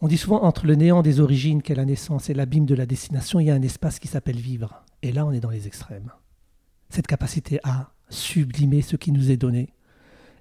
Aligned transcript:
On 0.00 0.06
dit 0.06 0.16
souvent 0.16 0.44
entre 0.44 0.66
le 0.66 0.76
néant 0.76 1.02
des 1.02 1.18
origines 1.18 1.60
qu'est 1.60 1.74
la 1.74 1.84
naissance 1.84 2.30
et 2.30 2.34
l'abîme 2.34 2.66
de 2.66 2.74
la 2.74 2.86
destination, 2.86 3.40
il 3.40 3.46
y 3.46 3.50
a 3.50 3.54
un 3.54 3.62
espace 3.62 3.98
qui 3.98 4.06
s'appelle 4.06 4.38
vivre. 4.38 4.84
Et 5.02 5.10
là, 5.10 5.26
on 5.26 5.32
est 5.32 5.40
dans 5.40 5.50
les 5.50 5.66
extrêmes. 5.66 6.12
Cette 6.88 7.08
capacité 7.08 7.58
à 7.64 7.90
sublimer 8.08 8.80
ce 8.80 8.96
qui 8.96 9.10
nous 9.10 9.30
est 9.30 9.36
donné 9.36 9.74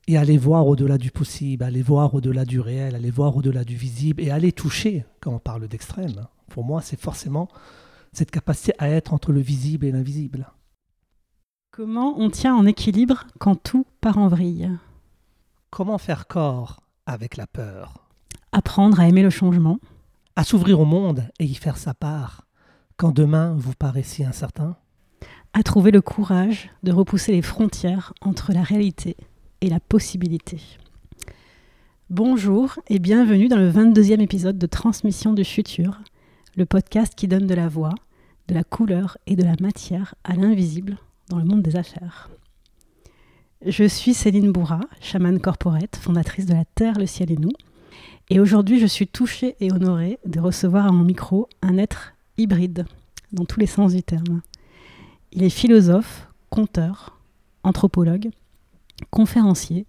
et 0.07 0.15
à 0.15 0.21
aller 0.21 0.37
voir 0.37 0.67
au-delà 0.67 0.97
du 0.97 1.11
possible, 1.11 1.63
à 1.63 1.67
aller 1.67 1.81
voir 1.81 2.13
au-delà 2.13 2.45
du 2.45 2.59
réel, 2.59 2.93
à 2.93 2.97
aller 2.97 3.11
voir 3.11 3.35
au-delà 3.35 3.63
du 3.63 3.75
visible 3.75 4.21
et 4.21 4.29
à 4.29 4.35
aller 4.35 4.51
toucher 4.51 5.05
quand 5.21 5.33
on 5.33 5.39
parle 5.39 5.67
d'extrême. 5.67 6.27
Pour 6.49 6.63
moi, 6.63 6.81
c'est 6.81 6.99
forcément 6.99 7.49
cette 8.13 8.31
capacité 8.31 8.73
à 8.77 8.89
être 8.89 9.13
entre 9.13 9.31
le 9.31 9.41
visible 9.41 9.85
et 9.85 9.91
l'invisible. 9.91 10.51
Comment 11.71 12.17
on 12.17 12.29
tient 12.29 12.55
en 12.55 12.65
équilibre 12.65 13.25
quand 13.39 13.55
tout 13.55 13.85
part 14.01 14.17
en 14.17 14.27
vrille? 14.27 14.71
Comment 15.71 15.97
faire 15.97 16.27
corps 16.27 16.81
avec 17.05 17.37
la 17.37 17.47
peur? 17.47 18.06
Apprendre 18.57 18.99
à 18.99 19.07
aimer 19.07 19.21
le 19.21 19.29
changement 19.29 19.77
À 20.35 20.43
s'ouvrir 20.43 20.79
au 20.79 20.85
monde 20.85 21.29
et 21.37 21.45
y 21.45 21.53
faire 21.53 21.77
sa 21.77 21.93
part 21.93 22.47
quand 22.95 23.11
demain 23.11 23.53
vous 23.55 23.75
paraît 23.75 24.01
si 24.01 24.23
incertain 24.23 24.77
À 25.53 25.61
trouver 25.61 25.91
le 25.91 26.01
courage 26.01 26.71
de 26.81 26.91
repousser 26.91 27.33
les 27.33 27.43
frontières 27.43 28.13
entre 28.19 28.53
la 28.53 28.63
réalité 28.63 29.15
et 29.61 29.69
la 29.69 29.79
possibilité. 29.79 30.59
Bonjour 32.09 32.79
et 32.87 32.97
bienvenue 32.97 33.47
dans 33.47 33.59
le 33.59 33.69
22e 33.69 34.21
épisode 34.21 34.57
de 34.57 34.65
Transmission 34.65 35.33
du 35.33 35.45
futur, 35.45 35.99
le 36.55 36.65
podcast 36.65 37.13
qui 37.13 37.27
donne 37.27 37.45
de 37.45 37.53
la 37.53 37.67
voix, 37.67 37.93
de 38.47 38.55
la 38.55 38.63
couleur 38.63 39.19
et 39.27 39.35
de 39.35 39.43
la 39.43 39.53
matière 39.61 40.15
à 40.23 40.33
l'invisible 40.33 40.97
dans 41.29 41.37
le 41.37 41.45
monde 41.45 41.61
des 41.61 41.75
affaires. 41.75 42.31
Je 43.63 43.83
suis 43.83 44.15
Céline 44.15 44.51
Bourra, 44.51 44.79
chamane 44.99 45.39
corporate, 45.39 45.95
fondatrice 45.95 46.47
de 46.47 46.55
la 46.55 46.65
Terre, 46.65 46.97
le 46.97 47.05
ciel 47.05 47.31
et 47.31 47.37
nous. 47.37 47.51
Et 48.29 48.39
aujourd'hui, 48.39 48.79
je 48.79 48.85
suis 48.85 49.07
touchée 49.07 49.55
et 49.61 49.71
honorée 49.71 50.19
de 50.25 50.39
recevoir 50.39 50.85
à 50.85 50.91
mon 50.91 51.03
micro 51.03 51.47
un 51.61 51.77
être 51.77 52.13
hybride, 52.37 52.85
dans 53.31 53.45
tous 53.45 53.59
les 53.59 53.67
sens 53.67 53.93
du 53.93 54.03
terme. 54.03 54.41
Il 55.31 55.43
est 55.43 55.49
philosophe, 55.49 56.27
conteur, 56.49 57.17
anthropologue, 57.63 58.29
conférencier, 59.11 59.85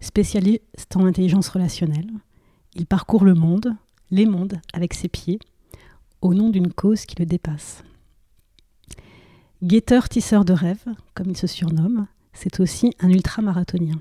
spécialiste 0.00 0.96
en 0.96 1.04
intelligence 1.04 1.48
relationnelle. 1.48 2.10
Il 2.74 2.86
parcourt 2.86 3.24
le 3.24 3.34
monde, 3.34 3.76
les 4.10 4.24
mondes, 4.24 4.60
avec 4.72 4.94
ses 4.94 5.08
pieds, 5.08 5.38
au 6.22 6.32
nom 6.32 6.48
d'une 6.48 6.72
cause 6.72 7.04
qui 7.04 7.16
le 7.18 7.26
dépasse. 7.26 7.84
Guetteur 9.62 10.08
tisseur 10.08 10.44
de 10.44 10.54
rêves, 10.54 10.86
comme 11.14 11.30
il 11.30 11.36
se 11.36 11.46
surnomme, 11.46 12.06
c'est 12.32 12.60
aussi 12.60 12.94
un 13.00 13.10
ultramarathonien. 13.10 14.00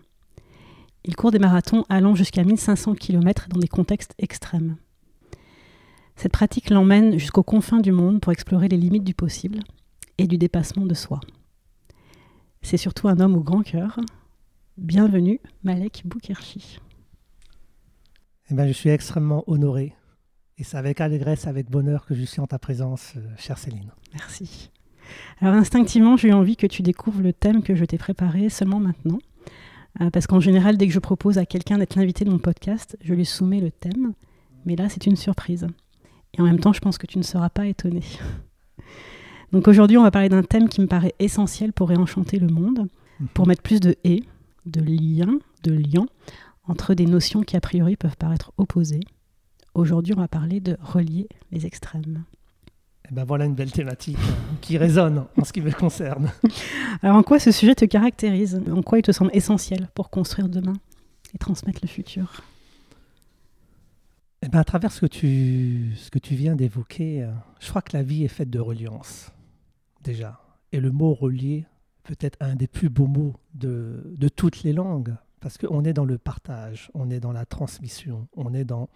Il 1.03 1.15
court 1.15 1.31
des 1.31 1.39
marathons 1.39 1.83
allant 1.89 2.13
jusqu'à 2.13 2.43
1500 2.43 2.93
km 2.95 3.47
dans 3.49 3.59
des 3.59 3.67
contextes 3.67 4.13
extrêmes. 4.19 4.77
Cette 6.15 6.31
pratique 6.31 6.69
l'emmène 6.69 7.17
jusqu'aux 7.17 7.43
confins 7.43 7.79
du 7.79 7.91
monde 7.91 8.21
pour 8.21 8.31
explorer 8.31 8.67
les 8.67 8.77
limites 8.77 9.03
du 9.03 9.15
possible 9.15 9.59
et 10.19 10.27
du 10.27 10.37
dépassement 10.37 10.85
de 10.85 10.93
soi. 10.93 11.19
C'est 12.61 12.77
surtout 12.77 13.07
un 13.07 13.19
homme 13.19 13.35
au 13.35 13.41
grand 13.41 13.63
cœur. 13.63 13.99
Bienvenue, 14.77 15.39
Malek 15.63 16.03
Boukirchi. 16.05 16.79
Eh 18.51 18.53
ben, 18.53 18.67
je 18.67 18.73
suis 18.73 18.89
extrêmement 18.89 19.43
honoré. 19.47 19.95
Et 20.59 20.63
c'est 20.63 20.77
avec 20.77 21.01
allégresse, 21.01 21.47
avec 21.47 21.71
bonheur 21.71 22.05
que 22.05 22.13
je 22.13 22.23
suis 22.23 22.39
en 22.39 22.45
ta 22.45 22.59
présence, 22.59 23.13
euh, 23.17 23.21
chère 23.37 23.57
Céline. 23.57 23.91
Merci. 24.13 24.69
Alors 25.39 25.55
instinctivement, 25.55 26.17
j'ai 26.17 26.27
eu 26.27 26.33
envie 26.33 26.55
que 26.55 26.67
tu 26.67 26.83
découvres 26.83 27.21
le 27.21 27.33
thème 27.33 27.63
que 27.63 27.73
je 27.73 27.85
t'ai 27.85 27.97
préparé 27.97 28.49
seulement 28.49 28.79
maintenant. 28.79 29.17
Euh, 29.99 30.09
parce 30.09 30.27
qu'en 30.27 30.39
général, 30.39 30.77
dès 30.77 30.87
que 30.87 30.93
je 30.93 30.99
propose 30.99 31.37
à 31.37 31.45
quelqu'un 31.45 31.77
d'être 31.77 31.95
l'invité 31.95 32.23
de 32.23 32.29
mon 32.29 32.39
podcast, 32.39 32.97
je 33.01 33.13
lui 33.13 33.25
soumets 33.25 33.59
le 33.59 33.71
thème. 33.71 34.13
Mais 34.65 34.75
là, 34.75 34.87
c'est 34.89 35.05
une 35.05 35.15
surprise. 35.15 35.67
Et 36.33 36.41
en 36.41 36.45
même 36.45 36.59
temps, 36.59 36.73
je 36.73 36.79
pense 36.79 36.97
que 36.97 37.07
tu 37.07 37.17
ne 37.17 37.23
seras 37.23 37.49
pas 37.49 37.65
étonné. 37.65 38.01
Donc 39.51 39.67
aujourd'hui, 39.67 39.97
on 39.97 40.03
va 40.03 40.11
parler 40.11 40.29
d'un 40.29 40.43
thème 40.43 40.69
qui 40.69 40.79
me 40.79 40.87
paraît 40.87 41.13
essentiel 41.19 41.73
pour 41.73 41.89
réenchanter 41.89 42.39
le 42.39 42.47
monde, 42.47 42.87
pour 43.33 43.47
mettre 43.47 43.61
plus 43.61 43.81
de 43.81 43.95
et, 44.05 44.23
de 44.65 44.81
lien, 44.81 45.39
de 45.63 45.73
liens 45.73 46.05
entre 46.67 46.93
des 46.93 47.05
notions 47.05 47.41
qui 47.41 47.57
a 47.57 47.61
priori 47.61 47.97
peuvent 47.97 48.17
paraître 48.17 48.53
opposées. 48.57 49.01
Aujourd'hui, 49.73 50.13
on 50.15 50.21
va 50.21 50.27
parler 50.27 50.61
de 50.61 50.77
relier 50.81 51.27
les 51.51 51.65
extrêmes. 51.65 52.23
Eh 53.11 53.13
ben 53.13 53.25
voilà 53.25 53.43
une 53.43 53.55
belle 53.55 53.71
thématique 53.71 54.17
euh, 54.17 54.55
qui 54.61 54.77
résonne 54.77 55.25
en 55.37 55.43
ce 55.43 55.51
qui 55.51 55.59
me 55.59 55.71
concerne. 55.71 56.31
Alors 57.01 57.17
en 57.17 57.23
quoi 57.23 57.39
ce 57.39 57.51
sujet 57.51 57.75
te 57.75 57.83
caractérise? 57.83 58.61
En 58.71 58.81
quoi 58.81 58.99
il 58.99 59.01
te 59.01 59.11
semble 59.11 59.31
essentiel 59.33 59.89
pour 59.93 60.09
construire 60.09 60.47
demain 60.47 60.77
et 61.33 61.37
transmettre 61.37 61.79
le 61.81 61.89
futur? 61.89 62.41
Eh 64.43 64.47
ben 64.47 64.59
à 64.59 64.63
travers 64.63 64.93
ce 64.93 65.01
que 65.01 65.07
tu, 65.07 65.91
ce 65.97 66.09
que 66.09 66.19
tu 66.19 66.35
viens 66.35 66.55
d'évoquer, 66.55 67.23
euh, 67.23 67.31
je 67.59 67.69
crois 67.69 67.81
que 67.81 67.97
la 67.97 68.01
vie 68.01 68.23
est 68.23 68.29
faite 68.29 68.49
de 68.49 68.59
reliance, 68.59 69.29
déjà. 70.01 70.39
Et 70.71 70.79
le 70.79 70.91
mot 70.91 71.13
relier 71.13 71.65
peut 72.03 72.15
être 72.21 72.37
un 72.39 72.55
des 72.55 72.67
plus 72.67 72.89
beaux 72.89 73.07
mots 73.07 73.35
de, 73.53 74.13
de 74.17 74.29
toutes 74.29 74.63
les 74.63 74.71
langues, 74.71 75.13
parce 75.41 75.57
qu'on 75.57 75.83
est 75.83 75.93
dans 75.93 76.05
le 76.05 76.17
partage, 76.17 76.89
on 76.93 77.09
est 77.09 77.19
dans 77.19 77.33
la 77.33 77.45
transmission, 77.45 78.29
on 78.37 78.53
est 78.53 78.65
dans 78.65 78.87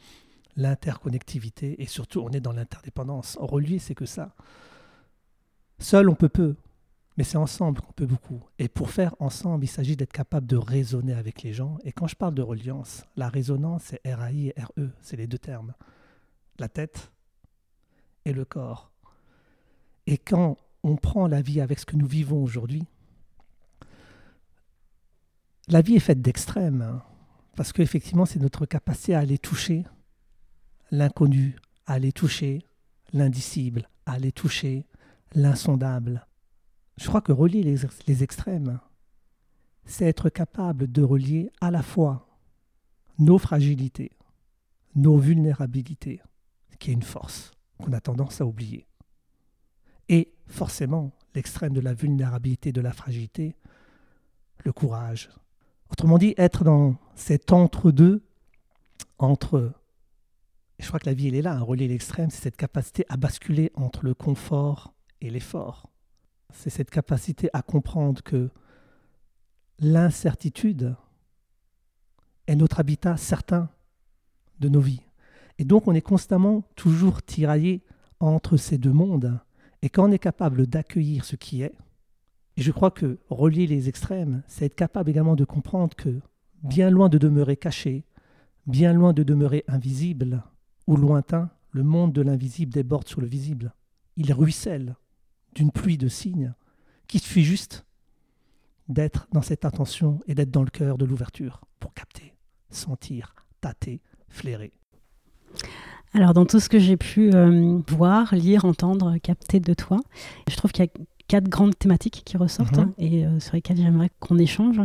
l'interconnectivité 0.56 1.82
et 1.82 1.86
surtout 1.86 2.22
on 2.22 2.30
est 2.30 2.40
dans 2.40 2.54
l'interdépendance. 2.54 3.38
Relier, 3.40 3.80
c'est 3.80 3.96
que 3.96 4.06
ça. 4.06 4.34
Seul, 5.80 6.10
on 6.10 6.16
peut 6.16 6.30
peu, 6.30 6.56
mais 7.18 7.24
c'est 7.24 7.38
ensemble 7.38 7.82
qu'on 7.82 7.94
peut 7.94 8.06
beaucoup. 8.06 8.42
Et 8.60 8.68
pour 8.68 8.90
faire 8.90 9.16
ensemble, 9.20 9.66
il 9.66 9.70
s'agit 9.70 9.96
d'être 9.96 10.14
capable 10.14 10.48
de 10.48 10.58
raisonner 10.58 11.14
avec 11.14 11.44
les 11.44 11.54
gens. 11.54 11.78
Et 11.84 11.92
quand 11.92 12.08
je 12.08 12.16
parle 12.16 12.36
de 12.36 12.42
reliance, 12.42 13.06
la 13.16 13.30
résonance, 13.30 13.84
c'est 13.86 14.02
R-A-I 14.06 14.48
et 14.50 14.62
R-E, 14.62 14.90
c'est 15.02 15.18
les 15.18 15.28
deux 15.28 15.38
termes. 15.38 15.74
La 16.60 16.70
tête 16.70 17.12
et 18.26 18.34
le 18.34 18.46
corps. 18.46 18.92
Et 20.08 20.18
quand 20.18 20.58
on 20.84 20.96
prend 20.98 21.28
la 21.28 21.42
vie 21.42 21.62
avec 21.62 21.80
ce 21.80 21.86
que 21.86 21.96
nous 21.96 22.08
vivons 22.08 22.44
aujourd'hui, 22.44 22.86
la 25.68 25.82
vie 25.82 25.96
est 25.96 26.00
faite 26.00 26.22
d'extrêmes, 26.22 26.82
hein, 26.82 27.02
parce 27.56 27.74
qu'effectivement, 27.74 28.26
c'est 28.26 28.40
notre 28.40 28.66
capacité 28.66 29.16
à 29.16 29.20
aller 29.20 29.38
toucher 29.38 29.86
l'inconnu, 30.96 31.56
à 31.86 31.94
aller 31.94 32.12
toucher 32.12 32.66
l'indicible, 33.14 33.88
à 34.06 34.14
aller 34.14 34.32
toucher 34.32 34.86
l'insondable. 35.34 36.26
Je 36.98 37.08
crois 37.08 37.22
que 37.22 37.32
relier 37.32 37.64
les, 37.64 37.78
les 38.08 38.24
extrêmes, 38.24 38.80
c'est 39.86 40.06
être 40.06 40.30
capable 40.30 40.92
de 40.92 41.04
relier 41.04 41.52
à 41.62 41.72
la 41.72 41.84
fois 41.84 42.28
nos 43.20 43.38
fragilités, 43.38 44.12
nos 44.96 45.18
vulnérabilités, 45.18 46.22
qui 46.80 46.92
est 46.92 46.94
une 46.94 47.04
force 47.04 47.52
qu'on 47.78 47.94
a 47.94 48.02
tendance 48.02 48.42
à 48.42 48.46
oublier, 48.46 48.88
et 50.10 50.34
forcément 50.48 51.12
l'extrême 51.34 51.74
de 51.74 51.82
la 51.82 51.94
vulnérabilité, 51.94 52.72
de 52.72 52.82
la 52.82 52.94
fragilité, 52.94 53.56
le 54.64 54.72
courage. 54.72 55.30
Autrement 55.92 56.18
dit, 56.18 56.34
être 56.38 56.64
dans 56.64 56.96
cet 57.16 57.52
entre-deux 57.52 58.24
entre 59.20 59.74
je 60.80 60.88
crois 60.88 61.00
que 61.00 61.06
la 61.06 61.14
vie, 61.14 61.28
elle 61.28 61.36
est 61.36 61.42
là, 61.42 61.54
un 61.54 61.62
relier 61.62 61.88
l'extrême, 61.88 62.30
c'est 62.30 62.44
cette 62.44 62.58
capacité 62.58 63.06
à 63.10 63.18
basculer 63.18 63.72
entre 63.76 64.04
le 64.04 64.14
confort 64.14 64.94
et 65.22 65.30
l'effort. 65.30 65.90
C'est 66.54 66.70
cette 66.70 66.90
capacité 66.90 67.50
à 67.54 67.62
comprendre 67.62 68.22
que 68.22 68.50
l'incertitude 69.80 70.96
est 72.48 72.56
notre 72.56 72.80
habitat 72.80 73.18
certain 73.18 73.70
de 74.60 74.70
nos 74.70 74.80
vies. 74.80 75.02
Et 75.58 75.66
donc 75.66 75.88
on 75.88 75.94
est 75.94 76.02
constamment 76.02 76.64
toujours 76.76 77.24
tiraillé 77.24 77.84
entre 78.20 78.58
ces 78.58 78.78
deux 78.78 78.94
mondes. 78.94 79.40
Et 79.82 79.90
quand 79.90 80.10
on 80.10 80.12
est 80.12 80.20
capable 80.20 80.68
d'accueillir 80.68 81.26
ce 81.26 81.36
qui 81.36 81.62
est, 81.62 81.74
et 82.58 82.62
je 82.62 82.72
crois 82.72 82.92
que 82.92 83.20
relier 83.30 83.68
les 83.68 83.90
extrêmes, 83.90 84.44
c'est 84.48 84.66
être 84.66 84.76
capable 84.76 85.10
également 85.10 85.36
de 85.36 85.44
comprendre 85.44 85.96
que, 85.96 86.22
bien 86.64 86.90
loin 86.90 87.10
de 87.10 87.18
demeurer 87.18 87.58
caché, 87.58 88.06
bien 88.66 88.94
loin 88.94 89.14
de 89.14 89.24
demeurer 89.24 89.64
invisible 89.68 90.44
ou 90.88 90.96
lointain, 90.98 91.50
le 91.72 91.84
monde 91.84 92.14
de 92.14 92.22
l'invisible 92.22 92.72
déborde 92.74 93.08
sur 93.08 93.22
le 93.22 93.28
visible. 93.28 93.74
Il 94.18 94.32
ruisselle 94.34 94.96
d'une 95.56 95.72
pluie 95.72 95.98
de 95.98 96.08
signes 96.08 96.54
qui 97.08 97.20
suffit 97.20 97.44
juste 97.44 97.86
d'être 98.88 99.28
dans 99.32 99.42
cette 99.42 99.66
attention 99.66 100.20
et 100.28 100.36
d'être 100.36 100.52
dans 100.52 100.64
le 100.64 100.70
cœur 100.70 100.98
de 100.98 101.06
l'ouverture 101.06 101.62
pour 101.80 101.94
capter, 101.94 102.34
sentir, 102.70 103.34
tâter, 103.62 104.02
flairer. 104.30 104.72
Alors 106.14 106.34
dans 106.34 106.46
tout 106.46 106.60
ce 106.60 106.70
que 106.70 106.80
j'ai 106.80 106.98
pu 106.98 107.34
euh, 107.34 107.80
voir, 107.90 108.34
lire, 108.36 108.64
entendre, 108.66 109.18
capter 109.18 109.60
de 109.60 109.74
toi, 109.74 110.00
je 110.48 110.56
trouve 110.56 110.72
qu'il 110.72 110.86
y 110.86 110.88
a 110.88 110.92
quatre 111.28 111.50
grandes 111.50 111.78
thématiques 111.78 112.22
qui 112.26 112.38
ressortent 112.38 112.78
Mhm. 112.78 112.94
et 113.00 113.26
euh, 113.26 113.40
sur 113.40 113.56
lesquelles 113.56 113.78
j'aimerais 113.78 114.12
qu'on 114.20 114.38
échange, 114.38 114.80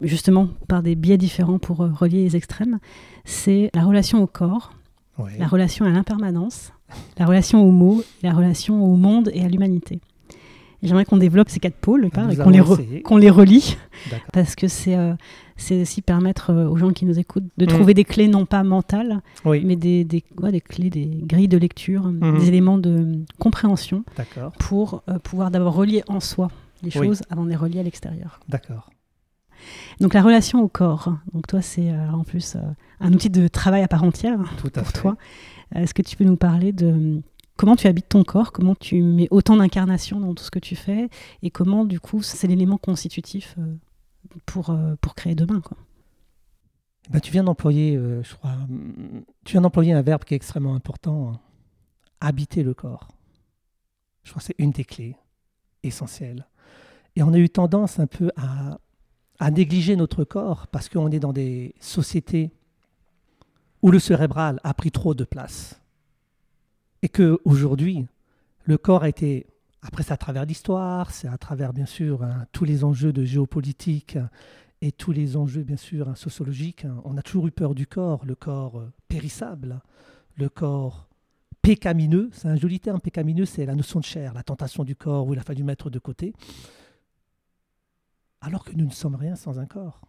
justement 0.00 0.48
par 0.68 0.82
des 0.82 0.96
biais 0.96 1.16
différents 1.16 1.58
pour 1.58 1.82
euh, 1.82 1.90
relier 1.90 2.24
les 2.24 2.36
extrêmes. 2.36 2.80
C'est 3.24 3.70
la 3.72 3.84
relation 3.84 4.22
au 4.22 4.26
corps, 4.26 4.72
Ouais. 5.18 5.32
la 5.38 5.46
relation 5.46 5.84
à 5.84 5.90
l'impermanence, 5.90 6.72
la 7.18 7.26
relation 7.26 7.62
aux 7.62 7.70
mots, 7.70 8.02
la 8.22 8.32
relation 8.32 8.84
au 8.84 8.96
monde 8.96 9.30
et 9.32 9.44
à 9.44 9.48
l'humanité. 9.48 10.00
J'aimerais 10.82 11.04
qu'on 11.06 11.16
développe 11.16 11.48
ces 11.48 11.60
quatre 11.60 11.76
pôles 11.76 12.10
par, 12.10 12.30
et 12.30 12.36
qu'on 12.36 12.50
les, 12.50 12.60
re- 12.60 13.30
relie, 13.30 13.76
parce 14.34 14.54
que 14.54 14.68
c'est 14.68 14.94
euh, 14.96 15.14
aussi 15.70 16.02
permettre 16.02 16.50
euh, 16.50 16.68
aux 16.68 16.76
gens 16.76 16.90
qui 16.92 17.06
nous 17.06 17.18
écoutent 17.18 17.48
de 17.56 17.64
Mm. 17.64 17.68
trouver 17.68 17.94
des 17.94 18.04
clés 18.04 18.28
non 18.28 18.44
pas 18.44 18.62
mentales, 18.64 19.22
Oui, 19.46 19.62
mais 19.64 19.76
des, 19.76 20.04
des, 20.04 20.22
ouais, 20.42 20.52
des 20.52 20.60
clés, 20.60 20.90
des 20.90 21.06
grilles 21.22 21.48
de 21.48 21.56
lecture, 21.56 22.04
Mhm. 22.08 22.38
des 22.38 22.48
éléments 22.48 22.76
de 22.76 23.20
compréhension 23.38 24.04
pour 24.58 25.02
euh, 25.08 25.18
pouvoir 25.20 25.50
d'abord 25.50 25.74
relier 25.74 26.02
en 26.08 26.20
soi 26.20 26.50
les 26.82 26.90
Oui. 26.98 27.06
choses 27.06 27.22
avant 27.30 27.44
de 27.44 27.48
les 27.50 27.56
relier 27.56 27.80
à 27.80 27.82
l'extérieur. 27.82 28.40
d'accord. 28.50 28.90
Donc 30.00 30.14
la 30.14 30.22
relation 30.22 30.60
au 30.62 30.68
corps, 30.68 31.14
donc 31.32 31.46
toi 31.46 31.62
c'est 31.62 31.90
euh, 31.90 32.10
en 32.10 32.24
plus 32.24 32.56
euh, 32.56 32.60
un 33.00 33.12
outil 33.12 33.30
de 33.30 33.48
travail 33.48 33.82
à 33.82 33.88
part 33.88 34.02
entière 34.04 34.38
Tout 34.58 34.68
à 34.74 34.80
pour 34.82 34.88
fait. 34.88 35.00
toi. 35.00 35.16
Euh, 35.74 35.80
Est-ce 35.80 35.94
que 35.94 36.02
tu 36.02 36.16
peux 36.16 36.24
nous 36.24 36.36
parler 36.36 36.72
de 36.72 36.86
euh, 36.86 37.20
comment 37.56 37.76
tu 37.76 37.86
habites 37.86 38.08
ton 38.08 38.24
corps, 38.24 38.52
comment 38.52 38.74
tu 38.74 39.02
mets 39.02 39.28
autant 39.30 39.56
d'incarnation 39.56 40.20
dans 40.20 40.34
tout 40.34 40.44
ce 40.44 40.50
que 40.50 40.58
tu 40.58 40.76
fais? 40.76 41.08
Et 41.42 41.50
comment 41.50 41.84
du 41.84 42.00
coup 42.00 42.22
c'est 42.22 42.46
l'élément 42.46 42.78
constitutif 42.78 43.56
pour, 44.46 44.76
pour 45.00 45.14
créer 45.14 45.34
demain 45.34 45.60
quoi? 45.60 45.76
Ben, 47.10 47.20
tu 47.20 47.30
viens 47.30 47.44
d'employer, 47.44 47.96
je 48.22 48.34
crois, 48.34 48.52
hum, 48.52 49.24
tu 49.44 49.52
viens 49.52 49.60
d'employer 49.60 49.92
un 49.92 50.00
verbe 50.02 50.24
qui 50.24 50.32
est 50.34 50.36
extrêmement 50.38 50.74
important, 50.74 51.32
hein. 51.32 51.40
habiter 52.20 52.62
le 52.62 52.72
corps. 52.72 53.08
Je 54.22 54.30
crois 54.30 54.40
que 54.40 54.46
c'est 54.46 54.54
une 54.58 54.70
des 54.70 54.84
clés 54.84 55.16
essentielles. 55.82 56.46
Et 57.14 57.22
on 57.22 57.32
a 57.34 57.38
eu 57.38 57.50
tendance 57.50 57.98
un 58.00 58.06
peu 58.06 58.30
à, 58.36 58.78
à 59.38 59.50
négliger 59.50 59.96
notre 59.96 60.24
corps 60.24 60.66
parce 60.68 60.88
qu'on 60.88 61.10
est 61.10 61.20
dans 61.20 61.32
des 61.32 61.74
sociétés 61.80 62.50
où 63.82 63.90
le 63.90 63.98
cérébral 63.98 64.60
a 64.64 64.74
pris 64.74 64.90
trop 64.90 65.14
de 65.14 65.24
place. 65.24 65.80
Et 67.02 67.08
que 67.08 67.38
aujourd'hui, 67.44 68.06
le 68.64 68.78
corps 68.78 69.02
a 69.02 69.08
été, 69.08 69.46
après 69.82 70.02
c'est 70.02 70.12
à 70.12 70.16
travers 70.16 70.46
l'histoire, 70.46 71.10
c'est 71.10 71.28
à 71.28 71.36
travers 71.36 71.72
bien 71.72 71.86
sûr 71.86 72.22
hein, 72.22 72.46
tous 72.52 72.64
les 72.64 72.84
enjeux 72.84 73.12
de 73.12 73.24
géopolitique, 73.24 74.16
et 74.84 74.92
tous 74.92 75.12
les 75.12 75.38
enjeux, 75.38 75.62
bien 75.62 75.78
sûr, 75.78 76.10
hein, 76.10 76.14
sociologiques. 76.14 76.84
hein. 76.84 77.00
On 77.04 77.16
a 77.16 77.22
toujours 77.22 77.46
eu 77.46 77.50
peur 77.50 77.74
du 77.74 77.86
corps, 77.86 78.26
le 78.26 78.34
corps 78.34 78.78
euh, 78.78 78.92
périssable, 79.08 79.80
le 80.36 80.50
corps 80.50 81.08
pécamineux. 81.62 82.28
C'est 82.34 82.48
un 82.48 82.56
joli 82.56 82.80
terme, 82.80 83.00
pécamineux, 83.00 83.46
c'est 83.46 83.64
la 83.64 83.74
notion 83.74 83.98
de 83.98 84.04
chair, 84.04 84.34
la 84.34 84.42
tentation 84.42 84.84
du 84.84 84.94
corps 84.94 85.26
où 85.26 85.32
il 85.32 85.38
a 85.38 85.42
fallu 85.42 85.62
mettre 85.62 85.88
de 85.88 85.98
côté. 85.98 86.34
Alors 88.44 88.64
que 88.64 88.72
nous 88.72 88.84
ne 88.84 88.90
sommes 88.90 89.14
rien 89.14 89.36
sans 89.36 89.58
un 89.58 89.64
corps. 89.64 90.02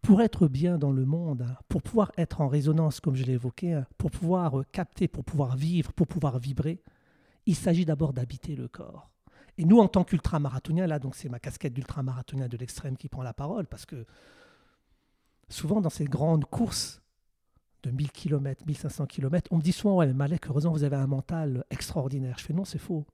Pour 0.00 0.20
être 0.20 0.48
bien 0.48 0.78
dans 0.78 0.90
le 0.90 1.04
monde, 1.04 1.46
pour 1.68 1.80
pouvoir 1.80 2.10
être 2.18 2.40
en 2.40 2.48
résonance, 2.48 2.98
comme 2.98 3.14
je 3.14 3.22
l'ai 3.22 3.34
évoqué, 3.34 3.80
pour 3.98 4.10
pouvoir 4.10 4.64
capter, 4.72 5.06
pour 5.06 5.24
pouvoir 5.24 5.56
vivre, 5.56 5.92
pour 5.92 6.08
pouvoir 6.08 6.40
vibrer, 6.40 6.82
il 7.46 7.54
s'agit 7.54 7.84
d'abord 7.84 8.12
d'habiter 8.12 8.56
le 8.56 8.66
corps. 8.66 9.10
Et 9.58 9.64
nous, 9.64 9.78
en 9.78 9.86
tant 9.86 10.02
qu'ultramarathoniens, 10.02 10.88
là, 10.88 10.98
donc 10.98 11.14
c'est 11.14 11.28
ma 11.28 11.38
casquette 11.38 11.72
d'ultramarathonien 11.72 12.48
de 12.48 12.56
l'extrême 12.56 12.96
qui 12.96 13.08
prend 13.08 13.22
la 13.22 13.32
parole, 13.32 13.68
parce 13.68 13.86
que 13.86 14.04
souvent 15.48 15.80
dans 15.80 15.90
ces 15.90 16.06
grandes 16.06 16.46
courses 16.46 17.00
de 17.84 17.92
1000 17.92 18.10
km, 18.10 18.66
1500 18.66 19.06
km, 19.06 19.48
on 19.52 19.58
me 19.58 19.62
dit 19.62 19.72
souvent, 19.72 19.98
ouais, 19.98 20.12
Malek, 20.12 20.48
heureusement, 20.48 20.72
vous 20.72 20.82
avez 20.82 20.96
un 20.96 21.06
mental 21.06 21.64
extraordinaire. 21.70 22.38
Je 22.38 22.44
fais, 22.44 22.52
non, 22.52 22.64
c'est 22.64 22.78
faux. 22.78 23.06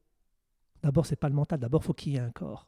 D'abord, 0.83 1.05
c'est 1.05 1.17
pas 1.17 1.29
le 1.29 1.35
mental, 1.35 1.59
d'abord, 1.59 1.83
il 1.83 1.87
faut 1.87 1.93
qu'il 1.93 2.13
y 2.13 2.17
ait 2.17 2.21
un 2.21 2.31
corps. 2.31 2.67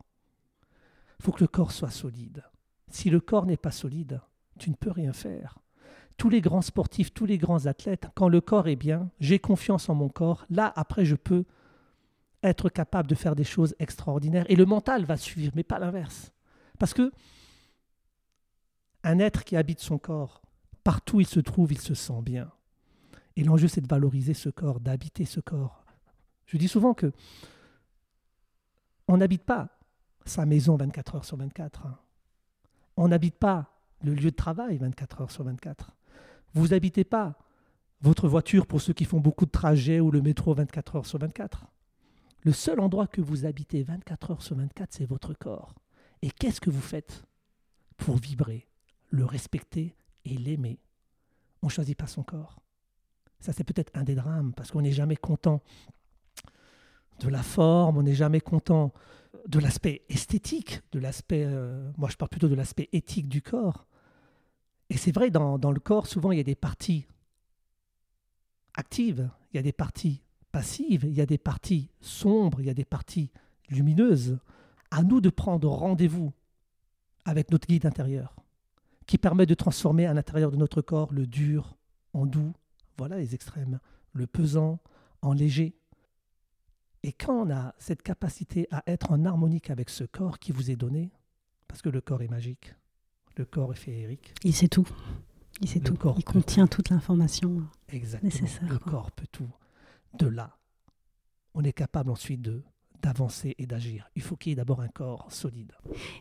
Il 1.20 1.22
faut 1.22 1.32
que 1.32 1.44
le 1.44 1.48
corps 1.48 1.70
soit 1.70 1.90
solide. 1.90 2.44
Si 2.88 3.10
le 3.10 3.20
corps 3.20 3.44
n'est 3.44 3.58
pas 3.58 3.70
solide, 3.70 4.22
tu 4.58 4.70
ne 4.70 4.74
peux 4.74 4.90
rien 4.90 5.12
faire. 5.12 5.58
Tous 6.16 6.30
les 6.30 6.40
grands 6.40 6.62
sportifs, 6.62 7.12
tous 7.12 7.26
les 7.26 7.36
grands 7.36 7.66
athlètes, 7.66 8.08
quand 8.14 8.30
le 8.30 8.40
corps 8.40 8.68
est 8.68 8.76
bien, 8.76 9.10
j'ai 9.20 9.38
confiance 9.38 9.90
en 9.90 9.94
mon 9.94 10.08
corps, 10.08 10.46
là, 10.48 10.72
après, 10.76 11.04
je 11.04 11.16
peux 11.16 11.44
être 12.42 12.70
capable 12.70 13.06
de 13.06 13.14
faire 13.14 13.36
des 13.36 13.44
choses 13.44 13.74
extraordinaires. 13.78 14.46
Et 14.48 14.56
le 14.56 14.64
mental 14.64 15.04
va 15.04 15.18
suivre, 15.18 15.52
mais 15.54 15.62
pas 15.62 15.78
l'inverse. 15.78 16.32
Parce 16.78 16.94
que 16.94 17.12
un 19.04 19.18
être 19.18 19.44
qui 19.44 19.56
habite 19.56 19.80
son 19.80 19.98
corps, 19.98 20.40
partout 20.84 21.18
où 21.18 21.20
il 21.20 21.26
se 21.26 21.40
trouve, 21.40 21.70
il 21.70 21.80
se 21.80 21.92
sent 21.92 22.22
bien. 22.22 22.50
Et 23.36 23.44
l'enjeu, 23.44 23.68
c'est 23.68 23.82
de 23.82 23.88
valoriser 23.88 24.32
ce 24.32 24.48
corps, 24.48 24.80
d'habiter 24.80 25.26
ce 25.26 25.40
corps. 25.40 25.84
Je 26.46 26.56
dis 26.56 26.68
souvent 26.68 26.94
que 26.94 27.12
on 29.06 29.18
n'habite 29.18 29.44
pas 29.44 29.79
sa 30.30 30.46
maison 30.46 30.76
24 30.76 31.16
heures 31.16 31.24
sur 31.24 31.36
24. 31.36 31.86
hein. 31.86 31.98
On 32.96 33.08
n'habite 33.08 33.36
pas 33.36 33.72
le 34.02 34.14
lieu 34.14 34.30
de 34.30 34.36
travail 34.36 34.78
24 34.78 35.22
heures 35.22 35.30
sur 35.30 35.44
24. 35.44 35.92
Vous 36.54 36.68
n'habitez 36.68 37.04
pas 37.04 37.36
votre 38.00 38.28
voiture 38.28 38.66
pour 38.66 38.80
ceux 38.80 38.92
qui 38.92 39.04
font 39.04 39.20
beaucoup 39.20 39.44
de 39.44 39.50
trajets 39.50 40.00
ou 40.00 40.10
le 40.10 40.22
métro 40.22 40.54
24 40.54 40.96
heures 40.96 41.06
sur 41.06 41.18
24. 41.18 41.66
Le 42.42 42.52
seul 42.52 42.80
endroit 42.80 43.06
que 43.06 43.20
vous 43.20 43.44
habitez 43.44 43.82
24 43.82 44.30
heures 44.30 44.42
sur 44.42 44.56
24, 44.56 44.92
c'est 44.92 45.04
votre 45.04 45.34
corps. 45.34 45.74
Et 46.22 46.30
qu'est-ce 46.30 46.60
que 46.60 46.70
vous 46.70 46.80
faites 46.80 47.24
pour 47.98 48.16
vibrer, 48.16 48.66
le 49.10 49.24
respecter 49.24 49.94
et 50.24 50.36
l'aimer? 50.36 50.78
On 51.62 51.66
ne 51.66 51.70
choisit 51.70 51.96
pas 51.96 52.06
son 52.06 52.22
corps. 52.22 52.56
Ça, 53.40 53.52
c'est 53.52 53.64
peut-être 53.64 53.90
un 53.94 54.04
des 54.04 54.14
drames, 54.14 54.52
parce 54.54 54.70
qu'on 54.70 54.82
n'est 54.82 54.92
jamais 54.92 55.16
content 55.16 55.60
de 57.20 57.28
la 57.28 57.42
forme, 57.42 57.98
on 57.98 58.02
n'est 58.02 58.14
jamais 58.14 58.40
content 58.40 58.92
de 59.46 59.58
l'aspect 59.58 60.02
esthétique, 60.08 60.80
de 60.92 60.98
l'aspect, 60.98 61.44
euh, 61.46 61.90
moi 61.96 62.08
je 62.08 62.16
parle 62.16 62.30
plutôt 62.30 62.48
de 62.48 62.54
l'aspect 62.54 62.88
éthique 62.92 63.28
du 63.28 63.42
corps. 63.42 63.86
Et 64.88 64.96
c'est 64.96 65.12
vrai, 65.12 65.30
dans, 65.30 65.58
dans 65.58 65.72
le 65.72 65.80
corps, 65.80 66.06
souvent 66.06 66.32
il 66.32 66.38
y 66.38 66.40
a 66.40 66.44
des 66.44 66.54
parties 66.54 67.06
actives, 68.74 69.30
il 69.52 69.56
y 69.56 69.60
a 69.60 69.62
des 69.62 69.72
parties 69.72 70.22
passives, 70.52 71.04
il 71.04 71.14
y 71.14 71.20
a 71.20 71.26
des 71.26 71.38
parties 71.38 71.90
sombres, 72.00 72.60
il 72.60 72.66
y 72.66 72.70
a 72.70 72.74
des 72.74 72.84
parties 72.84 73.30
lumineuses. 73.68 74.38
À 74.90 75.02
nous 75.02 75.20
de 75.20 75.30
prendre 75.30 75.68
rendez-vous 75.68 76.32
avec 77.24 77.50
notre 77.50 77.68
guide 77.68 77.86
intérieur, 77.86 78.34
qui 79.06 79.18
permet 79.18 79.46
de 79.46 79.54
transformer 79.54 80.06
à 80.06 80.14
l'intérieur 80.14 80.50
de 80.50 80.56
notre 80.56 80.82
corps 80.82 81.12
le 81.12 81.26
dur 81.26 81.76
en 82.12 82.26
doux, 82.26 82.52
voilà 82.98 83.18
les 83.18 83.34
extrêmes, 83.34 83.78
le 84.12 84.26
pesant 84.26 84.80
en 85.22 85.32
léger. 85.32 85.74
Et 87.02 87.12
quand 87.12 87.46
on 87.46 87.50
a 87.50 87.74
cette 87.78 88.02
capacité 88.02 88.68
à 88.70 88.82
être 88.86 89.12
en 89.12 89.24
harmonique 89.24 89.70
avec 89.70 89.88
ce 89.88 90.04
corps 90.04 90.38
qui 90.38 90.52
vous 90.52 90.70
est 90.70 90.76
donné, 90.76 91.10
parce 91.66 91.82
que 91.82 91.88
le 91.88 92.00
corps 92.00 92.22
est 92.22 92.28
magique, 92.28 92.74
le 93.36 93.44
corps 93.44 93.72
est 93.72 93.76
féerique, 93.76 94.34
Il 94.44 94.54
sait 94.54 94.68
tout. 94.68 94.88
Il 95.60 95.68
sait 95.68 95.78
Le 95.78 95.84
tout. 95.84 95.94
corps 95.94 96.16
Il 96.18 96.24
contient 96.24 96.66
toute 96.66 96.90
l'information. 96.90 97.62
Nécessaire, 98.22 98.68
le 98.68 98.78
quoi. 98.78 98.92
corps 98.92 99.10
peut 99.12 99.26
tout. 99.32 99.48
De 100.18 100.26
là, 100.26 100.58
on 101.54 101.62
est 101.62 101.72
capable 101.72 102.10
ensuite 102.10 102.42
de 102.42 102.62
d'avancer 103.02 103.54
et 103.58 103.66
d'agir. 103.66 104.10
Il 104.14 104.20
faut 104.20 104.36
qu'il 104.36 104.50
y 104.50 104.52
ait 104.52 104.56
d'abord 104.56 104.82
un 104.82 104.88
corps 104.88 105.26
solide. 105.30 105.72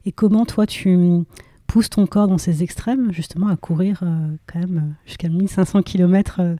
Et 0.05 0.13
comment 0.13 0.45
toi 0.45 0.65
tu 0.65 0.95
hum, 0.95 1.25
pousses 1.67 1.89
ton 1.89 2.07
corps 2.07 2.29
dans 2.29 2.37
ces 2.37 2.63
extrêmes, 2.63 3.11
justement 3.11 3.47
à 3.47 3.57
courir 3.57 3.99
euh, 4.03 4.29
quand 4.47 4.59
même 4.59 4.95
jusqu'à 5.05 5.27
1500 5.27 5.81
km 5.83 6.39
euh, 6.39 6.55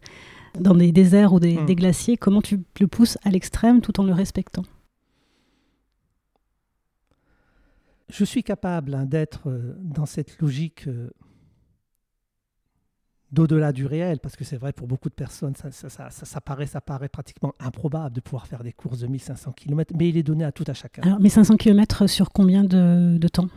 dans 0.60 0.74
des 0.76 0.92
déserts 0.92 1.34
ou 1.34 1.40
des, 1.40 1.58
Hmm. 1.58 1.66
des 1.66 1.76
glaciers, 1.76 2.18
comment 2.18 2.42
tu 2.42 2.62
le 2.80 2.88
pousses 2.88 3.18
à 3.24 3.30
l'extrême 3.30 3.82
tout 3.82 4.00
en 4.00 4.04
le 4.04 4.14
respectant 4.14 4.64
Je 8.10 8.26
suis 8.26 8.44
capable 8.44 8.94
hein, 8.96 9.06
d'être 9.06 9.50
euh, 9.50 9.76
dans 9.80 10.06
cette 10.08 10.40
logique 10.42 10.88
euh, 10.88 11.10
d'au-delà 13.32 13.72
du 13.72 13.86
réel, 13.86 14.20
parce 14.20 14.36
que 14.36 14.44
c'est 14.44 14.58
vrai 14.58 14.74
pour 14.74 14.88
beaucoup 14.88 15.10
de 15.10 15.14
personnes, 15.14 15.56
ça, 15.56 15.70
ça, 15.72 15.90
ça, 15.90 16.10
ça- 16.10 16.26
ça 16.26 16.42
paraît, 16.42 16.66
ça 16.66 16.82
paraît 16.82 17.10
pratiquement 17.10 17.54
improbable 17.60 18.16
de 18.16 18.22
pouvoir 18.22 18.48
faire 18.48 18.64
des 18.64 18.74
courses 18.74 19.00
de 19.00 19.08
1500 19.08 19.52
km, 19.52 19.94
mais 19.96 20.10
il 20.10 20.18
est 20.18 20.24
donné 20.24 20.44
à 20.44 20.52
tout 20.52 20.64
à 20.66 20.74
chacun. 20.74 21.04
Alors 21.04 21.20
1500 21.20 21.58
km 21.58 22.08
sur 22.08 22.32
combien 22.32 22.64
de, 22.64 23.18
de 23.20 23.28
temps? 23.28 23.50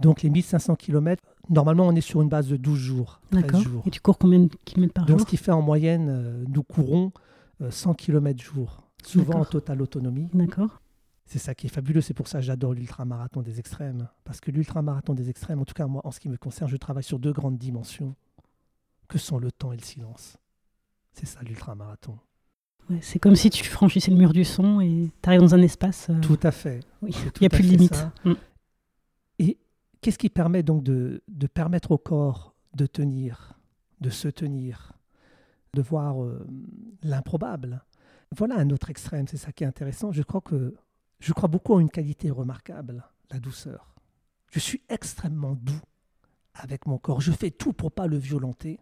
Donc 0.00 0.22
les 0.22 0.30
1500 0.30 0.74
km 0.74 1.22
Normalement, 1.50 1.86
on 1.86 1.94
est 1.94 2.00
sur 2.00 2.22
une 2.22 2.28
base 2.28 2.48
de 2.48 2.56
12 2.56 2.78
jours. 2.78 3.20
13 3.30 3.42
D'accord. 3.42 3.60
jours. 3.60 3.82
Et 3.86 3.90
tu 3.90 4.00
cours 4.00 4.18
combien 4.18 4.40
de 4.40 4.48
kilomètres 4.64 4.94
par 4.94 5.06
Donc, 5.06 5.18
jour 5.18 5.26
ce 5.26 5.30
qui 5.30 5.36
fait 5.36 5.52
en 5.52 5.62
moyenne, 5.62 6.08
euh, 6.08 6.44
nous 6.48 6.62
courons 6.62 7.12
euh, 7.60 7.70
100 7.70 7.94
km 7.94 8.42
jour, 8.42 8.88
souvent 9.04 9.40
en 9.40 9.44
totale 9.44 9.82
autonomie. 9.82 10.28
D'accord. 10.32 10.80
C'est 11.26 11.38
ça 11.38 11.54
qui 11.54 11.66
est 11.66 11.70
fabuleux, 11.70 12.00
c'est 12.02 12.12
pour 12.14 12.28
ça 12.28 12.38
que 12.40 12.44
j'adore 12.44 12.74
l'ultramarathon 12.74 13.40
des 13.42 13.58
extrêmes. 13.58 14.08
Parce 14.24 14.40
que 14.40 14.50
l'ultramarathon 14.50 15.14
des 15.14 15.30
extrêmes, 15.30 15.58
en 15.60 15.64
tout 15.64 15.72
cas 15.74 15.86
moi, 15.86 16.02
en 16.04 16.10
ce 16.10 16.20
qui 16.20 16.28
me 16.28 16.36
concerne, 16.36 16.68
je 16.70 16.76
travaille 16.76 17.02
sur 17.04 17.18
deux 17.18 17.32
grandes 17.32 17.56
dimensions, 17.58 18.14
que 19.08 19.18
sont 19.18 19.38
le 19.38 19.50
temps 19.50 19.72
et 19.72 19.76
le 19.76 19.82
silence. 19.82 20.36
C'est 21.12 21.26
ça 21.26 21.40
l'ultramarathon. 21.42 22.18
Ouais, 22.90 22.98
c'est 23.00 23.18
comme 23.18 23.36
si 23.36 23.48
tu 23.48 23.64
franchissais 23.64 24.10
le 24.10 24.18
mur 24.18 24.34
du 24.34 24.44
son 24.44 24.80
et 24.82 25.10
tu 25.22 25.28
arrives 25.30 25.40
dans 25.40 25.54
un 25.54 25.62
espace. 25.62 26.08
euh, 26.10 26.20
Tout 26.20 26.38
à 26.42 26.50
fait. 26.50 26.80
oui, 27.00 27.14
il 27.36 27.40
n'y 27.40 27.46
a 27.46 27.50
plus 27.50 27.62
de 27.62 27.68
limite. 27.68 28.06
Mm. 28.26 28.32
Qu'est-ce 30.04 30.18
qui 30.18 30.28
permet 30.28 30.62
donc 30.62 30.82
de, 30.82 31.22
de 31.28 31.46
permettre 31.46 31.92
au 31.92 31.96
corps 31.96 32.54
de 32.74 32.84
tenir, 32.84 33.58
de 34.02 34.10
se 34.10 34.28
tenir, 34.28 34.92
de 35.72 35.80
voir 35.80 36.22
euh, 36.22 36.46
l'improbable? 37.02 37.82
Voilà 38.36 38.58
un 38.58 38.68
autre 38.68 38.90
extrême, 38.90 39.26
c'est 39.26 39.38
ça 39.38 39.50
qui 39.50 39.64
est 39.64 39.66
intéressant. 39.66 40.12
Je 40.12 40.22
crois 40.22 40.42
que 40.42 40.74
je 41.20 41.32
crois 41.32 41.48
beaucoup 41.48 41.72
en 41.72 41.80
une 41.80 41.88
qualité 41.88 42.30
remarquable, 42.30 43.02
la 43.30 43.40
douceur. 43.40 43.94
Je 44.50 44.58
suis 44.58 44.82
extrêmement 44.90 45.54
doux 45.54 45.80
avec 46.52 46.84
mon 46.86 46.98
corps. 46.98 47.22
Je 47.22 47.32
fais 47.32 47.50
tout 47.50 47.72
pour 47.72 47.90
pas 47.90 48.06
le 48.06 48.18
violenter. 48.18 48.80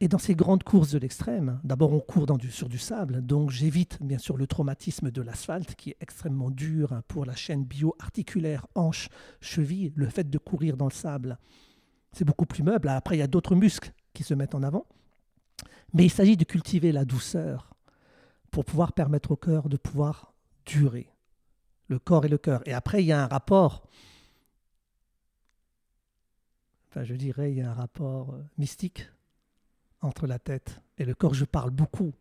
Et 0.00 0.06
dans 0.06 0.18
ces 0.18 0.36
grandes 0.36 0.62
courses 0.62 0.92
de 0.92 0.98
l'extrême, 0.98 1.60
d'abord 1.64 1.92
on 1.92 1.98
court 1.98 2.26
sur 2.50 2.68
du 2.68 2.78
sable, 2.78 3.20
donc 3.20 3.50
j'évite 3.50 3.98
bien 4.00 4.18
sûr 4.18 4.36
le 4.36 4.46
traumatisme 4.46 5.10
de 5.10 5.22
l'asphalte 5.22 5.74
qui 5.74 5.90
est 5.90 5.96
extrêmement 6.00 6.50
dur 6.50 7.02
pour 7.08 7.24
la 7.24 7.34
chaîne 7.34 7.64
bio-articulaire, 7.64 8.66
hanche, 8.76 9.08
cheville. 9.40 9.92
Le 9.96 10.08
fait 10.08 10.30
de 10.30 10.38
courir 10.38 10.76
dans 10.76 10.86
le 10.86 10.92
sable, 10.92 11.36
c'est 12.12 12.24
beaucoup 12.24 12.46
plus 12.46 12.62
meuble. 12.62 12.88
Après, 12.88 13.16
il 13.16 13.18
y 13.18 13.22
a 13.22 13.26
d'autres 13.26 13.56
muscles 13.56 13.92
qui 14.14 14.22
se 14.22 14.34
mettent 14.34 14.54
en 14.54 14.62
avant. 14.62 14.86
Mais 15.94 16.04
il 16.04 16.10
s'agit 16.10 16.36
de 16.36 16.44
cultiver 16.44 16.92
la 16.92 17.04
douceur 17.04 17.74
pour 18.52 18.64
pouvoir 18.64 18.92
permettre 18.92 19.32
au 19.32 19.36
cœur 19.36 19.68
de 19.68 19.76
pouvoir 19.76 20.32
durer. 20.64 21.12
Le 21.88 21.98
corps 21.98 22.24
et 22.24 22.28
le 22.28 22.38
cœur. 22.38 22.62
Et 22.66 22.72
après, 22.72 23.02
il 23.02 23.06
y 23.06 23.12
a 23.12 23.24
un 23.24 23.26
rapport, 23.26 23.82
enfin 26.88 27.02
je 27.02 27.14
dirais, 27.14 27.50
il 27.50 27.58
y 27.58 27.62
a 27.62 27.70
un 27.70 27.74
rapport 27.74 28.34
euh, 28.34 28.42
mystique 28.58 29.08
entre 30.00 30.26
la 30.26 30.38
tête 30.38 30.80
et 30.98 31.04
le 31.04 31.14
corps. 31.14 31.34
Je 31.34 31.44
parle 31.44 31.70
beaucoup 31.70 32.12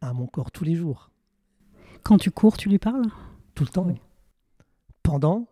à 0.00 0.12
mon 0.12 0.26
corps 0.26 0.50
tous 0.50 0.64
les 0.64 0.74
jours, 0.74 1.10
Quand 2.02 2.18
tu 2.18 2.30
cours, 2.30 2.56
tu 2.56 2.68
lui 2.68 2.78
parles? 2.78 3.10
Tout 3.54 3.64
le 3.64 3.70
temps. 3.70 3.86
Oui. 3.86 4.00
Pendant, 5.02 5.48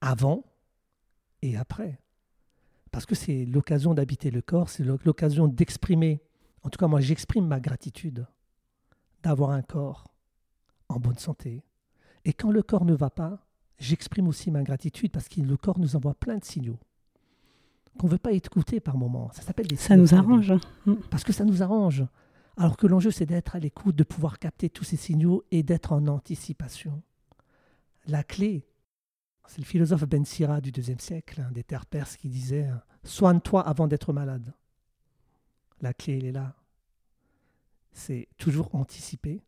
avant 0.00 0.44
et 1.42 1.56
après. 1.56 1.98
Parce 2.90 3.04
que 3.06 3.14
c'est 3.14 3.44
l'occasion 3.46 3.94
d'habiter 3.94 4.30
le 4.30 4.42
corps, 4.42 4.68
c'est 4.68 4.84
l'oc- 4.84 5.04
l'occasion 5.04 5.48
d'exprimer, 5.48 6.22
en 6.62 6.70
tout 6.70 6.78
cas 6.78 6.86
moi 6.86 7.00
j'exprime 7.00 7.46
ma 7.46 7.58
gratitude 7.60 8.26
d'avoir 9.22 9.50
un 9.50 9.62
corps 9.62 10.12
en 10.88 10.98
bonne 11.00 11.18
santé. 11.18 11.64
Et 12.24 12.32
quand 12.32 12.50
le 12.50 12.62
corps 12.62 12.84
ne 12.84 12.94
va 12.94 13.10
pas, 13.10 13.44
j'exprime 13.78 14.28
aussi 14.28 14.50
ma 14.50 14.62
gratitude 14.62 15.10
parce 15.10 15.28
que 15.28 15.40
le 15.40 15.56
corps 15.56 15.78
nous 15.78 15.96
envoie 15.96 16.14
plein 16.14 16.38
de 16.38 16.44
signaux 16.44 16.78
qu'on 17.98 18.06
ne 18.06 18.12
veut 18.12 18.18
pas 18.18 18.32
écouter 18.32 18.80
par 18.80 18.96
moment. 18.96 19.30
Ça 19.32 19.42
s'appelle 19.42 19.66
des 19.66 19.76
Ça 19.76 19.96
nous 19.96 20.14
arrange. 20.14 20.52
Mm. 20.86 20.94
parce 21.10 21.24
que 21.24 21.32
ça 21.32 21.44
nous 21.44 21.62
arrange. 21.62 22.04
Alors 22.56 22.76
que 22.76 22.86
l'enjeu, 22.86 23.10
c'est 23.10 23.26
d'être 23.26 23.56
à 23.56 23.58
l'écoute, 23.58 23.96
de 23.96 24.04
pouvoir 24.04 24.38
capter 24.38 24.68
tous 24.68 24.84
ces 24.84 24.96
signaux 24.96 25.44
et 25.50 25.62
d'être 25.62 25.92
en 25.92 26.06
anticipation. 26.06 27.02
La 28.06 28.22
clé, 28.22 28.66
c'est 29.46 29.60
le 29.60 29.64
philosophe 29.64 30.04
Ben 30.04 30.24
Sira 30.24 30.60
du 30.60 30.72
deuxième 30.72 30.98
siècle, 30.98 31.46
des 31.52 31.64
terres 31.64 31.86
perses, 31.86 32.16
qui 32.16 32.28
disait 32.28 32.68
Soigne-toi 33.04 33.66
avant 33.66 33.88
d'être 33.88 34.12
malade. 34.12 34.52
La 35.80 35.94
clé, 35.94 36.18
elle 36.18 36.26
est 36.26 36.32
là. 36.32 36.54
C'est 37.92 38.28
toujours 38.38 38.74
anticiper 38.74 39.42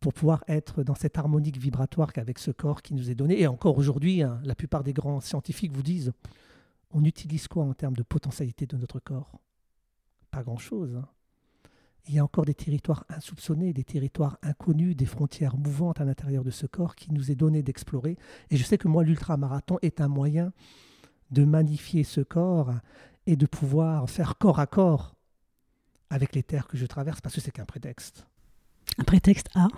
pour 0.00 0.12
pouvoir 0.12 0.44
être 0.48 0.82
dans 0.82 0.94
cette 0.94 1.18
harmonique 1.18 1.58
vibratoire 1.58 2.12
qu'avec 2.12 2.38
ce 2.38 2.50
corps 2.50 2.82
qui 2.82 2.94
nous 2.94 3.10
est 3.10 3.14
donné. 3.14 3.40
Et 3.40 3.46
encore 3.46 3.78
aujourd'hui, 3.78 4.22
hein, 4.22 4.40
la 4.44 4.54
plupart 4.54 4.84
des 4.84 4.92
grands 4.92 5.20
scientifiques 5.20 5.72
vous 5.72 5.82
disent 5.82 6.12
on 6.90 7.04
utilise 7.04 7.48
quoi 7.48 7.64
en 7.64 7.74
termes 7.74 7.96
de 7.96 8.02
potentialité 8.02 8.66
de 8.66 8.76
notre 8.76 9.00
corps? 9.00 9.40
Pas 10.30 10.42
grand-chose. 10.42 10.94
hein. 10.96 11.08
Il 12.08 12.14
y 12.14 12.18
a 12.18 12.24
encore 12.24 12.46
des 12.46 12.54
territoires 12.54 13.04
insoupçonnés, 13.10 13.74
des 13.74 13.84
territoires 13.84 14.38
inconnus, 14.42 14.96
des 14.96 15.04
frontières 15.04 15.56
mouvantes 15.58 16.00
à 16.00 16.04
l'intérieur 16.04 16.42
de 16.42 16.50
ce 16.50 16.66
corps 16.66 16.94
qui 16.94 17.12
nous 17.12 17.30
est 17.30 17.34
donné 17.34 17.62
d'explorer. 17.62 18.16
Et 18.50 18.56
je 18.56 18.64
sais 18.64 18.78
que 18.78 18.88
moi, 18.88 19.04
l'ultramarathon 19.04 19.78
est 19.82 20.00
un 20.00 20.08
moyen 20.08 20.52
de 21.30 21.44
magnifier 21.44 22.04
ce 22.04 22.22
corps 22.22 22.72
et 23.26 23.36
de 23.36 23.44
pouvoir 23.44 24.08
faire 24.08 24.38
corps 24.38 24.58
à 24.58 24.66
corps 24.66 25.16
avec 26.08 26.34
les 26.34 26.42
terres 26.42 26.66
que 26.66 26.78
je 26.78 26.86
traverse, 26.86 27.20
parce 27.20 27.34
que 27.34 27.42
c'est 27.42 27.50
qu'un 27.50 27.66
prétexte. 27.66 28.26
Un 28.96 29.04
prétexte 29.04 29.50
à? 29.54 29.68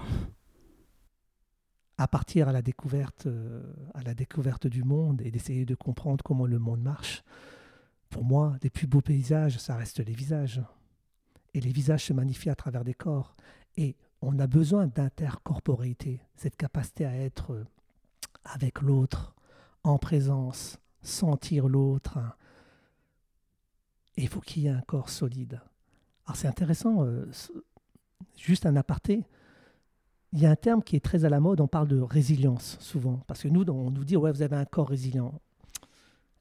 À 2.00 2.09
partir 2.09 2.49
à 2.49 2.52
la 2.52 2.62
découverte, 2.62 3.26
euh, 3.26 3.62
à 3.92 4.02
la 4.02 4.14
découverte 4.14 4.66
du 4.66 4.85
monde 4.85 5.21
et 5.21 5.30
d'essayer 5.30 5.66
de 5.66 5.75
comprendre 5.75 6.25
comment 6.25 6.47
le 6.47 6.59
monde 6.59 6.80
marche. 6.80 7.23
Pour 8.09 8.25
moi, 8.25 8.57
les 8.62 8.71
plus 8.71 8.87
beaux 8.87 9.02
paysages, 9.02 9.59
ça 9.59 9.76
reste 9.76 9.99
les 10.00 10.14
visages. 10.14 10.62
Et 11.52 11.61
les 11.61 11.73
visages 11.73 12.07
se 12.07 12.14
magnifient 12.14 12.49
à 12.49 12.54
travers 12.54 12.85
des 12.85 12.95
corps. 12.95 13.37
Et 13.76 13.97
on 14.23 14.38
a 14.38 14.47
besoin 14.47 14.87
d'intercorporéité, 14.87 16.23
cette 16.37 16.57
capacité 16.57 17.04
à 17.04 17.14
être 17.14 17.52
euh, 17.52 17.66
avec 18.45 18.80
l'autre, 18.80 19.35
en 19.85 19.99
présence, 19.99 20.78
sentir 21.02 21.69
l'autre. 21.69 22.19
Et 24.16 24.23
il 24.23 24.28
faut 24.28 24.40
qu'il 24.40 24.62
y 24.62 24.69
ait 24.69 24.71
un 24.71 24.80
corps 24.80 25.11
solide. 25.11 25.61
Alors 26.25 26.37
c'est 26.37 26.49
intéressant, 26.49 27.04
euh, 27.04 27.26
juste 28.38 28.64
un 28.64 28.76
aparté, 28.76 29.23
il 30.32 30.40
y 30.40 30.46
a 30.46 30.50
un 30.50 30.56
terme 30.56 30.82
qui 30.82 30.96
est 30.96 31.04
très 31.04 31.25
à 31.25 31.28
la 31.28 31.40
mode, 31.40 31.60
on 31.60 31.66
parle 31.66 31.88
de 31.88 32.00
résilience 32.00 32.76
souvent. 32.80 33.20
Parce 33.26 33.42
que 33.42 33.49
nous, 33.49 33.68
on 33.68 33.90
nous 33.90 34.04
dit, 34.04 34.16
ouais, 34.16 34.32
vous 34.32 34.42
avez 34.42 34.56
un 34.56 34.64
corps 34.64 34.88
résilient. 34.88 35.34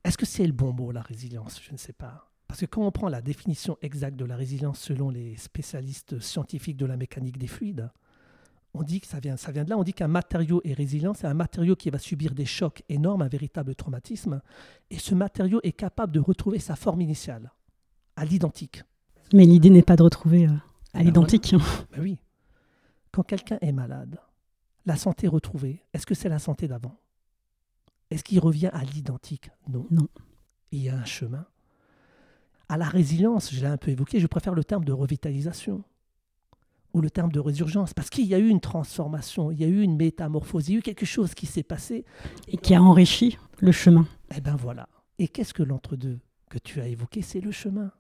Est-ce 0.04 0.18
que 0.18 0.26
c'est 0.26 0.46
le 0.46 0.54
bon 0.54 0.74
mot, 0.74 0.92
la 0.92 1.02
résilience? 1.02 1.60
Je 1.62 1.72
ne 1.72 1.78
sais 1.78 1.94
pas. 1.94 2.30
Parce 2.48 2.62
que 2.62 2.66
quand 2.66 2.86
on 2.86 2.92
prend 2.92 3.10
la 3.10 3.22
définition 3.22 3.78
exacte 3.82 4.16
de 4.16 4.26
la 4.26 4.36
résilience 4.36 4.80
selon 4.80 5.10
les 5.10 5.36
spécialistes 5.38 6.20
scientifiques 6.20 6.78
de 6.78 6.86
la 6.86 6.98
mécanique 6.98 7.38
des 7.38 7.48
fluides, 7.48 7.92
on 8.74 8.84
dit 8.84 9.02
que 9.02 9.08
ça 9.08 9.20
vient, 9.20 9.38
ça 9.38 9.52
vient 9.52 9.64
de 9.64 9.70
là, 9.70 9.78
on 9.78 9.84
dit 9.84 9.94
qu'un 9.94 10.08
matériau 10.08 10.62
est 10.64 10.74
résilient, 10.74 11.14
c'est 11.14 11.28
un 11.28 11.34
matériau 11.34 11.76
qui 11.76 11.90
va 11.90 11.98
subir 11.98 12.34
des 12.34 12.46
chocs 12.46 12.84
énormes, 12.88 13.24
un 13.24 13.28
véritable 13.28 13.76
traumatisme, 13.76 14.42
et 14.90 15.00
ce 15.00 15.16
matériau 15.16 15.60
est 15.64 15.72
capable 15.72 16.14
de 16.14 16.20
retrouver 16.20 16.60
sa 16.60 16.76
forme 16.76 17.02
initiale, 17.02 17.52
à 18.16 18.26
l'identique. 18.26 18.84
Mais 19.34 19.46
l'idée 19.46 19.70
n'est 19.70 19.84
pas 19.84 19.96
de 19.96 20.04
retrouver 20.04 20.46
euh, 20.46 20.52
à 20.94 21.00
Ben 21.00 21.06
l'identique. 21.06 21.56
Ben 21.92 22.02
oui. 22.02 22.18
Quand 23.12 23.24
quelqu'un 23.24 23.58
est 23.62 23.72
malade, 23.72 24.20
la 24.86 24.96
santé 24.96 25.28
retrouvée, 25.28 25.84
est-ce 25.94 26.06
que 26.06 26.16
c'est 26.16 26.30
la 26.30 26.40
santé 26.40 26.68
d'avant? 26.68 27.00
Est-ce 28.12 28.24
qu'il 28.24 28.40
revient 28.40 28.70
à 28.74 28.84
l'identique? 28.84 29.50
Non. 29.68 29.86
Non. 29.92 30.08
Il 30.72 30.82
y 30.82 30.90
a 30.90 30.96
un 30.96 31.06
chemin. 31.06 31.46
À 32.68 32.78
la 32.78 32.86
résilience, 32.86 33.54
je 33.54 33.62
l'ai 33.62 33.68
un 33.68 33.78
peu 33.78 33.92
évoqué, 33.92 34.20
je 34.20 34.28
préfère 34.28 34.54
le 34.54 34.64
terme 34.64 34.86
de 34.86 34.92
revitalisation 34.92 35.84
ou 36.94 37.02
le 37.02 37.10
terme 37.12 37.32
de 37.32 37.40
résurgence, 37.40 37.94
parce 37.94 38.10
qu'il 38.10 38.26
y 38.26 38.34
a 38.34 38.40
eu 38.40 38.48
une 38.48 38.60
transformation, 38.60 39.52
il 39.52 39.60
y 39.60 39.64
a 39.64 39.68
eu 39.68 39.82
une 39.82 39.96
métamorphose, 39.96 40.70
il 40.70 40.72
y 40.72 40.76
a 40.76 40.80
eu 40.80 40.82
quelque 40.82 41.06
chose 41.06 41.36
qui 41.36 41.46
s'est 41.46 41.62
passé. 41.62 42.04
Et 42.48 42.58
qui 42.58 42.74
a 42.74 42.82
enrichi 42.82 43.38
le 43.60 43.72
chemin. 43.72 44.08
Eh 44.36 44.42
bien 44.42 44.56
voilà. 44.56 44.90
Et 45.20 45.28
qu'est-ce 45.28 45.54
que 45.54 45.62
l'entre-deux 45.62 46.20
que 46.50 46.58
tu 46.58 46.82
as 46.82 46.88
évoqué? 46.88 47.22
C'est 47.22 47.42
le 47.42 47.52
chemin. 47.52 47.92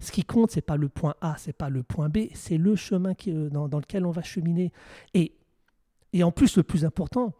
Ce 0.00 0.12
qui 0.12 0.24
compte, 0.24 0.50
c'est 0.50 0.62
pas 0.62 0.76
le 0.76 0.88
point 0.88 1.14
A, 1.20 1.36
c'est 1.38 1.52
pas 1.52 1.68
le 1.68 1.82
point 1.82 2.08
B, 2.08 2.28
c'est 2.34 2.58
le 2.58 2.76
chemin 2.76 3.14
qui, 3.14 3.30
euh, 3.30 3.50
dans, 3.50 3.68
dans 3.68 3.78
lequel 3.78 4.06
on 4.06 4.10
va 4.10 4.22
cheminer. 4.22 4.72
Et, 5.14 5.34
et 6.12 6.22
en 6.22 6.32
plus, 6.32 6.56
le 6.56 6.62
plus 6.62 6.84
important, 6.84 7.32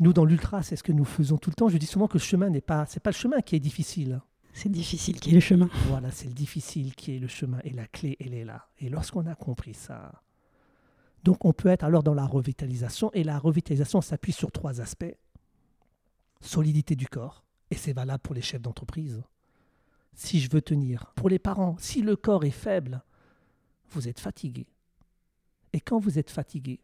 nous 0.00 0.12
dans 0.12 0.24
l'ultra, 0.24 0.62
c'est 0.62 0.76
ce 0.76 0.82
que 0.82 0.92
nous 0.92 1.04
faisons 1.04 1.38
tout 1.38 1.50
le 1.50 1.54
temps. 1.54 1.68
Je 1.68 1.78
dis 1.78 1.86
souvent 1.86 2.08
que 2.08 2.14
le 2.14 2.22
chemin 2.22 2.50
n'est 2.50 2.60
pas, 2.60 2.86
c'est 2.86 3.00
pas 3.00 3.10
le 3.10 3.16
chemin 3.16 3.40
qui 3.40 3.56
est 3.56 3.60
difficile. 3.60 4.20
C'est 4.52 4.68
difficile 4.68 5.18
qui 5.18 5.30
est 5.30 5.34
le 5.34 5.40
chemin. 5.40 5.70
Voilà, 5.88 6.10
c'est 6.10 6.26
le 6.26 6.34
difficile 6.34 6.94
qui 6.94 7.16
est 7.16 7.18
le 7.18 7.28
chemin 7.28 7.58
et 7.64 7.70
la 7.70 7.86
clé, 7.86 8.16
elle 8.20 8.34
est 8.34 8.44
là. 8.44 8.68
Et 8.78 8.90
lorsqu'on 8.90 9.26
a 9.26 9.34
compris 9.34 9.74
ça, 9.74 10.22
donc 11.22 11.44
on 11.44 11.52
peut 11.52 11.68
être 11.68 11.84
alors 11.84 12.02
dans 12.02 12.14
la 12.14 12.26
revitalisation 12.26 13.10
et 13.14 13.24
la 13.24 13.38
revitalisation 13.38 14.00
s'appuie 14.00 14.32
sur 14.32 14.50
trois 14.52 14.80
aspects. 14.80 15.16
Solidité 16.40 16.96
du 16.96 17.06
corps, 17.06 17.44
et 17.70 17.76
c'est 17.76 17.92
valable 17.92 18.20
pour 18.20 18.34
les 18.34 18.42
chefs 18.42 18.60
d'entreprise. 18.60 19.22
Si 20.14 20.40
je 20.40 20.50
veux 20.50 20.60
tenir, 20.60 21.12
pour 21.16 21.28
les 21.28 21.38
parents, 21.38 21.76
si 21.78 22.02
le 22.02 22.16
corps 22.16 22.44
est 22.44 22.50
faible, 22.50 23.02
vous 23.90 24.08
êtes 24.08 24.20
fatigué. 24.20 24.66
Et 25.72 25.80
quand 25.80 25.98
vous 25.98 26.18
êtes 26.18 26.30
fatigué, 26.30 26.80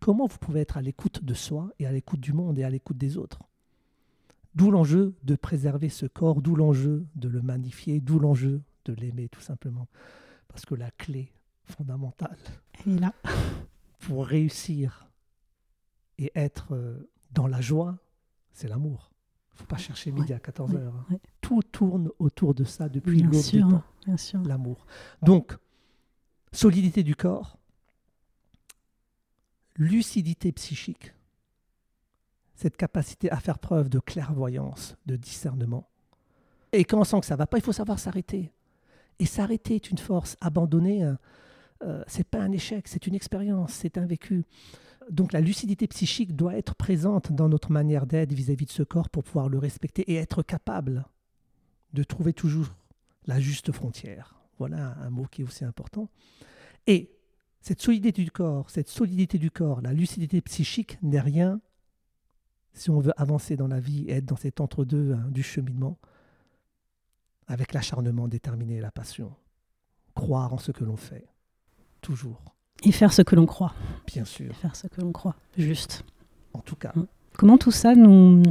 comment 0.00 0.26
vous 0.26 0.38
pouvez 0.38 0.60
être 0.60 0.76
à 0.76 0.82
l'écoute 0.82 1.24
de 1.24 1.34
soi 1.34 1.70
et 1.78 1.86
à 1.86 1.92
l'écoute 1.92 2.20
du 2.20 2.32
monde 2.32 2.58
et 2.58 2.64
à 2.64 2.70
l'écoute 2.70 2.98
des 2.98 3.16
autres? 3.16 3.40
D'où 4.54 4.70
l'enjeu 4.70 5.14
de 5.24 5.36
préserver 5.36 5.88
ce 5.88 6.06
corps, 6.06 6.40
d'où 6.40 6.56
l'enjeu 6.56 7.06
de 7.16 7.28
le 7.28 7.42
magnifier, 7.42 8.00
d'où 8.00 8.18
l'enjeu 8.18 8.62
de 8.86 8.94
l'aimer 8.94 9.28
tout 9.28 9.40
simplement. 9.40 9.86
Parce 10.48 10.64
que 10.64 10.74
la 10.74 10.90
clé 10.90 11.32
fondamentale 11.64 12.38
Elle 12.86 12.96
est 12.96 12.98
là. 12.98 13.14
pour 14.00 14.26
réussir 14.26 15.08
et 16.16 16.32
être 16.34 16.74
euh, 16.74 17.10
dans 17.30 17.46
la 17.46 17.60
joie, 17.60 17.98
c'est 18.52 18.68
l'amour. 18.68 19.12
Faut 19.58 19.66
pas 19.66 19.76
chercher 19.76 20.12
midi 20.12 20.32
à 20.32 20.38
14 20.38 20.72
ouais, 20.72 20.80
heures. 20.80 21.04
ouais. 21.10 21.20
Tout 21.40 21.62
tourne 21.62 22.10
autour 22.18 22.54
de 22.54 22.64
ça 22.64 22.88
depuis 22.88 23.22
l'aube 23.22 23.32
des 23.32 23.60
temps, 23.60 23.82
bien 24.06 24.16
sûr. 24.16 24.40
l'amour. 24.42 24.86
Donc, 25.22 25.56
solidité 26.52 27.02
du 27.02 27.16
corps, 27.16 27.58
lucidité 29.76 30.52
psychique, 30.52 31.12
cette 32.54 32.76
capacité 32.76 33.30
à 33.30 33.38
faire 33.38 33.58
preuve 33.58 33.88
de 33.88 33.98
clairvoyance, 33.98 34.96
de 35.06 35.16
discernement. 35.16 35.88
Et 36.72 36.84
quand 36.84 37.00
on 37.00 37.04
sent 37.04 37.20
que 37.20 37.26
ça 37.26 37.36
va 37.36 37.46
pas, 37.46 37.58
il 37.58 37.64
faut 37.64 37.72
savoir 37.72 37.98
s'arrêter. 37.98 38.52
Et 39.18 39.26
s'arrêter 39.26 39.76
est 39.76 39.90
une 39.90 39.98
force. 39.98 40.36
Abandonner, 40.40 41.04
euh, 41.04 41.14
euh, 41.84 42.04
c'est 42.06 42.28
pas 42.28 42.40
un 42.40 42.52
échec, 42.52 42.88
c'est 42.88 43.06
une 43.06 43.14
expérience, 43.14 43.72
c'est 43.72 43.98
un 43.98 44.06
vécu. 44.06 44.44
Donc 45.10 45.32
la 45.32 45.40
lucidité 45.40 45.86
psychique 45.86 46.36
doit 46.36 46.56
être 46.56 46.74
présente 46.74 47.32
dans 47.32 47.48
notre 47.48 47.72
manière 47.72 48.06
d'être 48.06 48.32
vis-à-vis 48.32 48.66
de 48.66 48.70
ce 48.70 48.82
corps 48.82 49.08
pour 49.08 49.24
pouvoir 49.24 49.48
le 49.48 49.58
respecter 49.58 50.02
et 50.10 50.16
être 50.16 50.42
capable 50.42 51.06
de 51.94 52.02
trouver 52.02 52.32
toujours 52.32 52.74
la 53.26 53.40
juste 53.40 53.72
frontière. 53.72 54.34
Voilà 54.58 54.96
un 55.00 55.10
mot 55.10 55.26
qui 55.30 55.42
est 55.42 55.44
aussi 55.44 55.64
important. 55.64 56.08
Et 56.86 57.14
cette 57.60 57.80
solidité 57.80 58.22
du 58.22 58.30
corps, 58.30 58.70
cette 58.70 58.88
solidité 58.88 59.38
du 59.38 59.50
corps, 59.50 59.80
la 59.80 59.92
lucidité 59.92 60.40
psychique 60.42 60.98
n'est 61.02 61.20
rien 61.20 61.60
si 62.72 62.90
on 62.90 63.00
veut 63.00 63.12
avancer 63.16 63.56
dans 63.56 63.68
la 63.68 63.80
vie 63.80 64.04
et 64.08 64.12
être 64.12 64.26
dans 64.26 64.36
cet 64.36 64.60
entre-deux 64.60 65.12
hein, 65.12 65.28
du 65.30 65.42
cheminement 65.42 65.98
avec 67.46 67.72
l'acharnement 67.72 68.28
déterminé 68.28 68.76
et 68.76 68.80
la 68.80 68.92
passion. 68.92 69.34
Croire 70.14 70.52
en 70.52 70.58
ce 70.58 70.72
que 70.72 70.84
l'on 70.84 70.96
fait, 70.96 71.28
toujours, 72.00 72.57
Et 72.84 72.92
faire 72.92 73.12
ce 73.12 73.22
que 73.22 73.34
l'on 73.34 73.46
croit. 73.46 73.74
bien 74.06 74.24
sûr, 74.24 74.54
Faire 74.56 74.76
ce 74.76 74.86
que 74.86 75.00
l'on 75.00 75.12
croit. 75.12 75.34
Juste. 75.56 76.04
en 76.54 76.60
tout 76.60 76.76
cas. 76.76 76.92
Comment 77.36 77.58
tout 77.58 77.70
ça 77.70 77.94
nous 77.94 78.42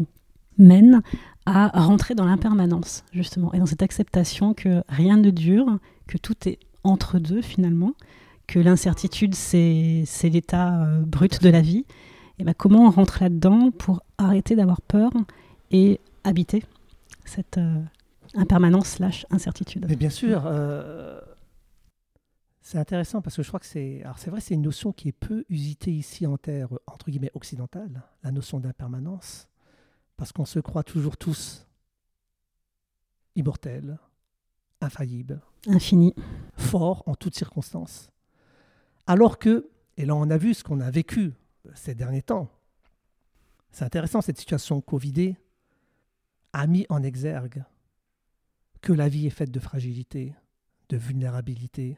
mène 0.58 1.02
à 1.46 1.70
rentrer 1.82 2.14
dans 2.14 2.26
l'impermanence, 2.26 3.04
justement, 3.14 3.54
et 3.54 3.60
dans 3.60 3.66
cette 3.66 3.84
acceptation 3.84 4.54
que 4.54 4.84
rien 4.90 5.18
ne 5.18 5.30
dure, 5.30 5.80
que 6.08 6.18
tout 6.18 6.36
est 6.46 6.60
entre 6.84 7.20
deux, 7.20 7.42
finalement, 7.42 7.94
que 8.48 8.60
l'incertitude, 8.60 9.36
c'est 9.36 10.06
l'état 10.24 10.84
euh, 10.84 11.02
brut 11.02 11.42
de 11.42 11.50
la 11.50 11.62
vie. 11.62 11.86
Et 12.40 12.44
ben, 12.44 12.54
comment 12.54 12.86
on 12.88 12.90
rentre 12.90 13.20
là-dedans 13.22 13.72
pour 13.72 14.02
arrêter 14.18 14.56
d'avoir 14.56 14.82
peur 14.82 15.12
et 15.72 16.00
habiter 16.24 16.64
cette 17.26 17.58
euh, 17.58 17.82
impermanence 18.36 18.88
slash 18.88 19.26
incertitude? 19.32 19.86
Mais 19.88 19.96
bien 19.96 20.10
sûr, 20.10 20.44
euh, 20.46 21.20
c'est 22.68 22.80
intéressant 22.80 23.22
parce 23.22 23.38
que 23.38 23.44
je 23.44 23.48
crois 23.48 23.62
que 23.62 23.66
c'est. 23.66 24.02
Alors 24.04 24.20
c'est 24.20 24.30
vrai, 24.30 24.42
c'est 24.42 24.54
une 24.54 24.62
notion 24.62 24.92
qui 24.92 25.08
est 25.08 25.14
peu 25.14 25.46
usitée 25.48 25.94
ici 25.94 26.28
en 26.28 26.36
terre, 26.36 26.68
entre 26.86 27.10
guillemets, 27.10 27.32
occidentale, 27.34 28.04
la 28.24 28.32
notion 28.34 28.60
d'impermanence, 28.60 29.48
parce 30.18 30.34
qu'on 30.34 30.44
se 30.44 30.60
croit 30.60 30.84
toujours 30.84 31.16
tous 31.16 31.66
immortels, 33.36 33.98
infaillibles, 34.82 35.40
Infini. 35.66 36.14
forts 36.58 37.04
en 37.06 37.16
toutes 37.16 37.36
circonstances. 37.36 38.10
Alors 39.06 39.40
que, 39.40 39.70
et 39.96 40.06
là 40.06 40.16
on 40.16 40.30
a 40.30 40.38
vu 40.38 40.54
ce 40.54 40.66
qu'on 40.66 40.82
a 40.82 40.92
vécu 40.92 41.36
ces 41.74 41.96
derniers 41.96 42.22
temps, 42.22 42.50
c'est 43.72 43.86
intéressant, 43.86 44.20
cette 44.20 44.40
situation 44.40 44.82
Covidée 44.82 45.38
a 46.52 46.68
mis 46.68 46.86
en 46.90 47.02
exergue 47.02 47.64
que 48.82 48.92
la 48.92 49.08
vie 49.08 49.26
est 49.26 49.30
faite 49.30 49.52
de 49.52 49.60
fragilité, 49.62 50.36
de 50.90 50.98
vulnérabilité, 50.98 51.98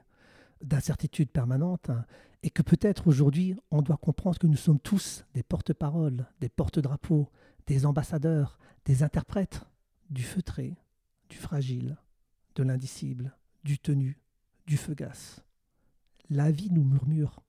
d'incertitude 0.62 1.32
permanente, 1.32 1.90
hein, 1.90 2.06
et 2.44 2.50
que 2.50 2.62
peut-être 2.62 3.08
aujourd'hui 3.08 3.56
on 3.72 3.82
doit 3.82 3.98
comprendre 3.98 4.38
que 4.38 4.48
nous 4.48 4.58
sommes 4.58 4.80
tous 4.80 5.26
des 5.34 5.44
porte-paroles, 5.44 6.26
des 6.40 6.50
porte-drapeaux, 6.50 7.30
des 7.68 7.86
ambassadeurs, 7.86 8.58
des 8.86 9.04
interprètes 9.04 9.66
du 10.10 10.24
feutré, 10.24 10.78
du 11.30 11.38
fragile, 11.38 11.98
de 12.56 12.64
l'indicible, 12.64 13.36
du 13.64 13.78
tenu, 13.78 14.20
du 14.66 14.78
fugace. 14.78 15.44
La 16.30 16.52
vie 16.52 16.72
nous 16.72 16.84
murmure 16.84 17.42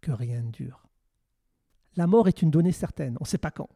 que 0.00 0.12
rien 0.12 0.42
ne 0.42 0.50
dure. 0.50 0.86
La 1.96 2.06
mort 2.06 2.28
est 2.28 2.42
une 2.42 2.50
donnée 2.50 2.72
certaine, 2.72 3.16
on 3.20 3.24
ne 3.24 3.28
sait 3.28 3.38
pas 3.38 3.50
quand. 3.50 3.68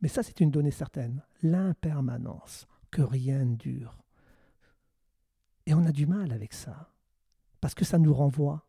Mais 0.00 0.08
ça, 0.08 0.22
c'est 0.22 0.40
une 0.40 0.50
donnée 0.50 0.70
certaine. 0.70 1.22
L'impermanence, 1.42 2.68
que 2.90 3.02
rien 3.02 3.44
ne 3.44 3.56
dure. 3.56 3.98
Et 5.66 5.74
on 5.74 5.84
a 5.84 5.92
du 5.92 6.06
mal 6.06 6.32
avec 6.32 6.52
ça, 6.52 6.90
parce 7.60 7.74
que 7.74 7.84
ça 7.84 7.98
nous 7.98 8.14
renvoie 8.14 8.64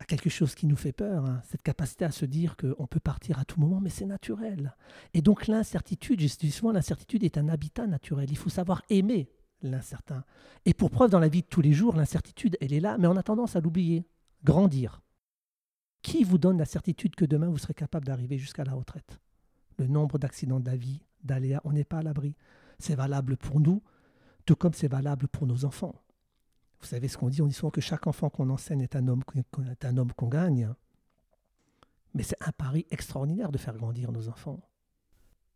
à 0.00 0.04
quelque 0.04 0.30
chose 0.30 0.54
qui 0.54 0.66
nous 0.66 0.76
fait 0.76 0.92
peur, 0.92 1.24
hein, 1.24 1.42
cette 1.48 1.62
capacité 1.62 2.04
à 2.04 2.10
se 2.10 2.24
dire 2.24 2.56
qu'on 2.56 2.86
peut 2.86 3.00
partir 3.00 3.38
à 3.38 3.44
tout 3.44 3.60
moment, 3.60 3.80
mais 3.80 3.90
c'est 3.90 4.06
naturel. 4.06 4.76
Et 5.12 5.22
donc 5.22 5.48
l'incertitude, 5.48 6.20
je 6.20 6.36
dis 6.36 6.52
souvent, 6.52 6.72
l'incertitude 6.72 7.24
est 7.24 7.36
un 7.36 7.48
habitat 7.48 7.86
naturel. 7.86 8.30
Il 8.30 8.36
faut 8.36 8.50
savoir 8.50 8.82
aimer 8.90 9.28
l'incertain. 9.62 10.24
Et 10.64 10.74
pour 10.74 10.90
preuve, 10.90 11.10
dans 11.10 11.18
la 11.18 11.28
vie 11.28 11.42
de 11.42 11.48
tous 11.48 11.60
les 11.60 11.72
jours, 11.72 11.96
l'incertitude, 11.96 12.56
elle 12.60 12.72
est 12.72 12.80
là, 12.80 12.96
mais 12.98 13.08
on 13.08 13.16
a 13.16 13.22
tendance 13.22 13.56
à 13.56 13.60
l'oublier. 13.60 14.06
Grandir. 14.44 15.02
Qui 16.02 16.22
vous 16.22 16.38
donne 16.38 16.58
la 16.58 16.64
certitude 16.64 17.16
que 17.16 17.24
demain 17.24 17.48
vous 17.48 17.58
serez 17.58 17.74
capable 17.74 18.06
d'arriver 18.06 18.38
jusqu'à 18.38 18.64
la 18.64 18.74
retraite? 18.74 19.18
Le 19.78 19.88
nombre 19.88 20.18
d'accidents 20.18 20.60
de 20.60 20.66
la 20.66 20.76
vie, 20.76 21.02
d'aléas, 21.24 21.60
on 21.64 21.72
n'est 21.72 21.84
pas 21.84 21.98
à 21.98 22.02
l'abri. 22.02 22.36
C'est 22.78 22.94
valable 22.94 23.36
pour 23.36 23.58
nous, 23.58 23.82
tout 24.46 24.54
comme 24.54 24.74
c'est 24.74 24.88
valable 24.88 25.26
pour 25.26 25.46
nos 25.46 25.64
enfants. 25.64 25.96
Vous 26.80 26.86
savez 26.86 27.08
ce 27.08 27.18
qu'on 27.18 27.28
dit 27.28 27.42
On 27.42 27.46
dit 27.46 27.54
souvent 27.54 27.70
que 27.70 27.80
chaque 27.80 28.06
enfant 28.06 28.30
qu'on 28.30 28.50
enseigne 28.50 28.80
est 28.80 28.96
un 28.96 29.08
homme 29.08 29.24
qu'on 29.24 29.64
est 29.64 29.84
un 29.84 29.96
homme 29.96 30.12
qu'on 30.12 30.28
gagne. 30.28 30.72
Mais 32.14 32.22
c'est 32.22 32.40
un 32.40 32.52
pari 32.52 32.86
extraordinaire 32.90 33.52
de 33.52 33.58
faire 33.58 33.76
grandir 33.76 34.12
nos 34.12 34.28
enfants. 34.28 34.60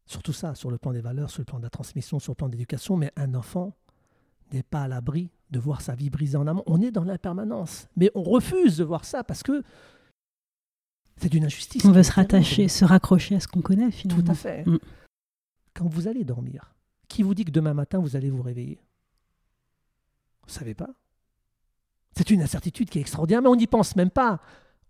Surtout 0.06 0.32
ça, 0.32 0.54
sur 0.54 0.70
le 0.70 0.78
plan 0.78 0.92
des 0.92 1.00
valeurs, 1.00 1.30
sur 1.30 1.40
le 1.40 1.46
plan 1.46 1.58
de 1.58 1.62
la 1.62 1.70
transmission, 1.70 2.18
sur 2.18 2.32
le 2.32 2.36
plan 2.36 2.48
de 2.48 2.52
l'éducation. 2.52 2.96
Mais 2.96 3.12
un 3.16 3.34
enfant 3.34 3.74
n'est 4.52 4.62
pas 4.62 4.82
à 4.82 4.88
l'abri 4.88 5.30
de 5.50 5.58
voir 5.58 5.80
sa 5.80 5.94
vie 5.94 6.10
brisée 6.10 6.36
en 6.36 6.46
amont. 6.46 6.62
On 6.66 6.80
est 6.80 6.90
dans 6.90 7.04
l'impermanence. 7.04 7.88
Mais 7.96 8.10
on 8.14 8.22
refuse 8.22 8.76
de 8.76 8.84
voir 8.84 9.04
ça 9.04 9.24
parce 9.24 9.42
que 9.42 9.62
c'est 11.16 11.28
d'une 11.28 11.44
injustice. 11.44 11.84
On 11.84 11.92
veut 11.92 12.02
se 12.02 12.12
rattacher, 12.12 12.68
se 12.68 12.84
raccrocher 12.84 13.36
à 13.36 13.40
ce 13.40 13.48
qu'on 13.48 13.60
connaît, 13.60 13.90
finalement. 13.90 14.24
Tout 14.24 14.30
à 14.30 14.34
fait. 14.34 14.66
Mm. 14.66 14.78
Quand 15.74 15.86
vous 15.86 16.08
allez 16.08 16.24
dormir, 16.24 16.74
qui 17.08 17.22
vous 17.22 17.34
dit 17.34 17.44
que 17.44 17.50
demain 17.50 17.74
matin 17.74 17.98
vous 17.98 18.16
allez 18.16 18.30
vous 18.30 18.42
réveiller? 18.42 18.80
Vous 20.42 20.48
ne 20.48 20.52
savez 20.52 20.74
pas? 20.74 20.90
C'est 22.16 22.30
une 22.30 22.42
incertitude 22.42 22.90
qui 22.90 22.98
est 22.98 23.02
extraordinaire, 23.02 23.42
mais 23.42 23.48
on 23.48 23.56
n'y 23.56 23.66
pense 23.66 23.96
même 23.96 24.10
pas. 24.10 24.40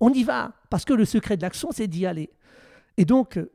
On 0.00 0.12
y 0.12 0.24
va, 0.24 0.52
parce 0.70 0.84
que 0.84 0.92
le 0.92 1.04
secret 1.04 1.36
de 1.36 1.42
l'action, 1.42 1.70
c'est 1.72 1.86
d'y 1.86 2.06
aller. 2.06 2.30
Et 2.96 3.04
donc, 3.04 3.38
euh, 3.38 3.52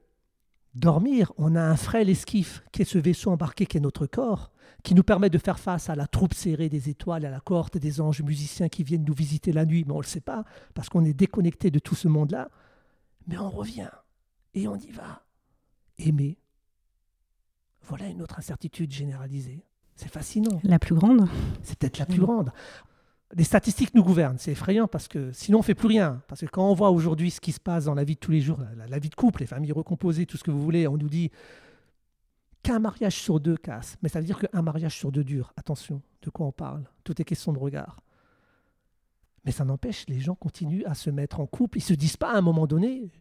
dormir, 0.73 1.33
on 1.37 1.55
a 1.55 1.61
un 1.61 1.75
frêle 1.75 2.09
esquif 2.09 2.63
qui 2.71 2.83
est 2.83 2.85
ce 2.85 2.97
vaisseau 2.97 3.31
embarqué 3.31 3.65
qui 3.65 3.77
est 3.77 3.81
notre 3.81 4.05
corps, 4.05 4.51
qui 4.83 4.95
nous 4.95 5.03
permet 5.03 5.29
de 5.29 5.37
faire 5.37 5.59
face 5.59 5.89
à 5.89 5.95
la 5.95 6.07
troupe 6.07 6.33
serrée 6.33 6.69
des 6.69 6.89
étoiles, 6.89 7.25
à 7.25 7.29
la 7.29 7.39
cohorte 7.39 7.77
des 7.77 7.99
anges 7.99 8.21
musiciens 8.21 8.69
qui 8.69 8.83
viennent 8.83 9.03
nous 9.03 9.13
visiter 9.13 9.51
la 9.51 9.65
nuit, 9.65 9.83
mais 9.85 9.93
on 9.93 9.97
ne 9.97 10.03
le 10.03 10.07
sait 10.07 10.21
pas, 10.21 10.45
parce 10.73 10.87
qu'on 10.87 11.03
est 11.03 11.13
déconnecté 11.13 11.71
de 11.71 11.79
tout 11.79 11.95
ce 11.95 12.07
monde-là. 12.07 12.49
Mais 13.27 13.37
on 13.37 13.49
revient, 13.49 13.89
et 14.53 14.67
on 14.67 14.77
y 14.77 14.91
va. 14.91 15.23
Aimer. 15.97 16.37
Voilà 17.81 18.07
une 18.07 18.21
autre 18.21 18.39
incertitude 18.39 18.91
généralisée. 18.91 19.65
C'est 19.95 20.11
fascinant. 20.11 20.59
La 20.63 20.77
plus 20.79 20.93
grande 20.93 21.27
C'est 21.63 21.77
peut-être 21.79 21.97
la 21.97 22.05
plus 22.05 22.19
grande. 22.19 22.51
Les 23.35 23.43
statistiques 23.43 23.93
nous 23.93 24.03
gouvernent, 24.03 24.37
c'est 24.37 24.51
effrayant 24.51 24.87
parce 24.87 25.07
que 25.09 25.31
sinon 25.33 25.59
on 25.59 25.61
fait 25.61 25.75
plus 25.75 25.87
rien. 25.87 26.21
Parce 26.27 26.41
que 26.41 26.45
quand 26.45 26.69
on 26.69 26.73
voit 26.73 26.91
aujourd'hui 26.91 27.29
ce 27.29 27.41
qui 27.41 27.51
se 27.51 27.59
passe 27.59 27.85
dans 27.85 27.93
la 27.93 28.05
vie 28.05 28.15
de 28.15 28.19
tous 28.19 28.31
les 28.31 28.39
jours, 28.39 28.59
la, 28.87 28.99
vie 28.99 29.09
de 29.09 29.15
couple, 29.15 29.41
les 29.41 29.47
familles 29.47 29.73
recomposées, 29.73 30.25
tout 30.25 30.37
ce 30.37 30.43
que 30.43 30.51
vous 30.51 30.61
voulez, 30.61 30.87
on 30.87 30.97
nous 30.97 31.09
dit 31.09 31.29
qu'un 32.63 32.79
mariage 32.79 33.15
sur 33.15 33.39
deux 33.39 33.57
casse. 33.57 33.97
Mais 34.01 34.09
ça 34.09 34.19
veut 34.19 34.25
dire 34.25 34.39
qu'un 34.39 34.61
mariage 34.61 34.95
sur 34.95 35.11
deux 35.11 35.25
dure. 35.25 35.51
Attention, 35.57 36.01
de 36.21 36.29
quoi 36.29 36.45
on 36.45 36.51
parle? 36.53 36.83
Tout 37.03 37.21
est 37.21 37.25
question 37.25 37.51
de 37.51 37.59
regard. 37.59 37.99
Mais 39.43 39.51
ça 39.51 39.65
n'empêche, 39.65 40.05
les 40.07 40.19
gens 40.19 40.35
continuent 40.35 40.83
à 40.85 40.93
se 40.93 41.09
mettre 41.09 41.39
en 41.39 41.47
couple. 41.47 41.77
Ils 41.77 41.81
se 41.81 41.93
disent 41.93 42.17
pas 42.17 42.31
à 42.31 42.37
un 42.37 42.41
moment 42.41 42.67
donné 42.67 43.11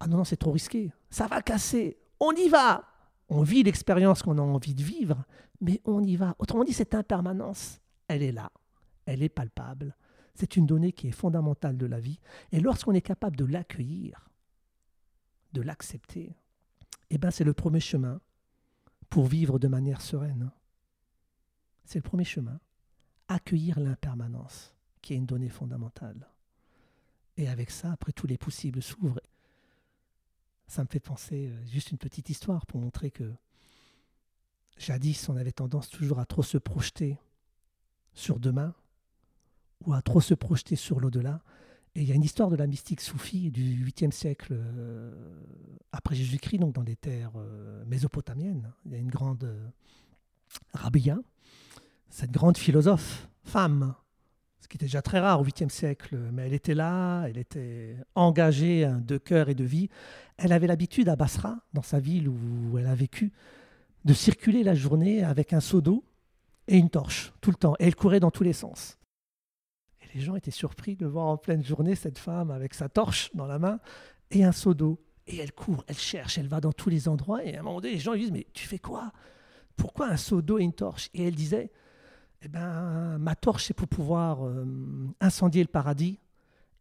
Ah 0.00 0.06
non, 0.06 0.18
non, 0.18 0.24
c'est 0.24 0.36
trop 0.36 0.52
risqué. 0.52 0.92
Ça 1.10 1.26
va 1.26 1.42
casser. 1.42 1.98
On 2.20 2.32
y 2.32 2.48
va. 2.48 2.84
On 3.28 3.42
vit 3.42 3.62
l'expérience 3.62 4.22
qu'on 4.22 4.38
a 4.38 4.42
envie 4.42 4.74
de 4.74 4.82
vivre, 4.82 5.24
mais 5.60 5.80
on 5.84 6.02
y 6.02 6.16
va. 6.16 6.34
Autrement 6.38 6.64
dit, 6.64 6.72
cette 6.72 6.94
impermanence, 6.94 7.80
elle 8.06 8.22
est 8.22 8.32
là. 8.32 8.50
Elle 9.08 9.22
est 9.22 9.30
palpable. 9.30 9.96
C'est 10.34 10.56
une 10.56 10.66
donnée 10.66 10.92
qui 10.92 11.08
est 11.08 11.12
fondamentale 11.12 11.78
de 11.78 11.86
la 11.86 11.98
vie. 11.98 12.20
Et 12.52 12.60
lorsqu'on 12.60 12.92
est 12.92 13.00
capable 13.00 13.36
de 13.36 13.46
l'accueillir, 13.46 14.28
de 15.54 15.62
l'accepter, 15.62 16.36
eh 17.08 17.16
ben 17.16 17.30
c'est 17.30 17.42
le 17.42 17.54
premier 17.54 17.80
chemin 17.80 18.20
pour 19.08 19.26
vivre 19.26 19.58
de 19.58 19.66
manière 19.66 20.02
sereine. 20.02 20.50
C'est 21.86 21.98
le 21.98 22.02
premier 22.02 22.24
chemin. 22.24 22.60
Accueillir 23.28 23.80
l'impermanence, 23.80 24.74
qui 25.00 25.14
est 25.14 25.16
une 25.16 25.24
donnée 25.24 25.48
fondamentale. 25.48 26.28
Et 27.38 27.48
avec 27.48 27.70
ça, 27.70 27.92
après, 27.92 28.12
tous 28.12 28.26
les 28.26 28.36
possibles 28.36 28.82
s'ouvrent. 28.82 29.22
Ça 30.66 30.82
me 30.82 30.88
fait 30.88 31.00
penser, 31.00 31.48
euh, 31.48 31.66
juste 31.66 31.92
une 31.92 31.98
petite 31.98 32.28
histoire 32.28 32.66
pour 32.66 32.78
montrer 32.78 33.10
que 33.10 33.32
jadis, 34.76 35.30
on 35.30 35.36
avait 35.36 35.52
tendance 35.52 35.88
toujours 35.88 36.18
à 36.18 36.26
trop 36.26 36.42
se 36.42 36.58
projeter 36.58 37.16
sur 38.12 38.38
demain 38.38 38.74
ou 39.86 39.92
à 39.92 40.02
trop 40.02 40.20
se 40.20 40.34
projeter 40.34 40.76
sur 40.76 41.00
l'au-delà. 41.00 41.40
Et 41.94 42.02
il 42.02 42.08
y 42.08 42.12
a 42.12 42.14
une 42.14 42.22
histoire 42.22 42.50
de 42.50 42.56
la 42.56 42.66
mystique 42.66 43.00
soufie 43.00 43.50
du 43.50 43.84
8e 43.84 44.12
siècle 44.12 44.52
euh, 44.52 45.10
après 45.92 46.14
Jésus-Christ, 46.14 46.58
donc 46.58 46.74
dans 46.74 46.82
les 46.82 46.96
terres 46.96 47.32
euh, 47.36 47.84
mésopotamiennes. 47.86 48.72
Il 48.84 48.92
y 48.92 48.94
a 48.94 48.98
une 48.98 49.10
grande 49.10 49.44
euh, 49.44 49.68
Rabia, 50.74 51.18
cette 52.10 52.30
grande 52.30 52.56
philosophe, 52.56 53.28
femme, 53.42 53.94
ce 54.60 54.68
qui 54.68 54.76
était 54.76 54.86
déjà 54.86 55.02
très 55.02 55.18
rare 55.18 55.40
au 55.40 55.44
8e 55.44 55.70
siècle, 55.70 56.16
mais 56.32 56.46
elle 56.46 56.52
était 56.52 56.74
là, 56.74 57.24
elle 57.26 57.38
était 57.38 57.96
engagée 58.14 58.84
hein, 58.84 59.02
de 59.04 59.16
cœur 59.16 59.48
et 59.48 59.54
de 59.54 59.64
vie. 59.64 59.88
Elle 60.36 60.52
avait 60.52 60.66
l'habitude 60.66 61.08
à 61.08 61.16
Basra, 61.16 61.56
dans 61.72 61.82
sa 61.82 62.00
ville 62.00 62.28
où 62.28 62.78
elle 62.78 62.86
a 62.86 62.94
vécu, 62.94 63.32
de 64.04 64.14
circuler 64.14 64.62
la 64.62 64.74
journée 64.74 65.24
avec 65.24 65.52
un 65.52 65.60
seau 65.60 65.80
d'eau 65.80 66.04
et 66.66 66.76
une 66.76 66.90
torche, 66.90 67.32
tout 67.40 67.50
le 67.50 67.56
temps. 67.56 67.74
Et 67.78 67.86
elle 67.86 67.96
courait 67.96 68.20
dans 68.20 68.30
tous 68.30 68.44
les 68.44 68.52
sens. 68.52 68.98
Les 70.14 70.20
gens 70.20 70.36
étaient 70.36 70.50
surpris 70.50 70.96
de 70.96 71.06
voir 71.06 71.26
en 71.26 71.36
pleine 71.36 71.62
journée 71.62 71.94
cette 71.94 72.18
femme 72.18 72.50
avec 72.50 72.74
sa 72.74 72.88
torche 72.88 73.30
dans 73.34 73.46
la 73.46 73.58
main 73.58 73.78
et 74.30 74.44
un 74.44 74.52
seau 74.52 74.74
d'eau. 74.74 75.00
Et 75.26 75.36
elle 75.36 75.52
court, 75.52 75.84
elle 75.88 75.98
cherche, 75.98 76.38
elle 76.38 76.48
va 76.48 76.60
dans 76.60 76.72
tous 76.72 76.88
les 76.88 77.08
endroits. 77.08 77.44
Et 77.44 77.56
à 77.56 77.60
un 77.60 77.62
moment 77.62 77.80
donné, 77.80 77.94
les 77.94 78.00
gens 78.00 78.12
lui 78.12 78.20
disent 78.20 78.32
Mais 78.32 78.46
tu 78.54 78.66
fais 78.66 78.78
quoi? 78.78 79.12
Pourquoi 79.76 80.08
un 80.08 80.16
seau 80.16 80.40
d'eau 80.40 80.58
et 80.58 80.62
une 80.62 80.72
torche? 80.72 81.10
Et 81.12 81.28
elle 81.28 81.34
disait 81.34 81.70
Eh 82.42 82.48
ben, 82.48 83.18
ma 83.18 83.34
torche, 83.34 83.66
c'est 83.66 83.74
pour 83.74 83.88
pouvoir 83.88 84.46
euh, 84.46 84.66
incendier 85.20 85.62
le 85.62 85.68
paradis. 85.68 86.18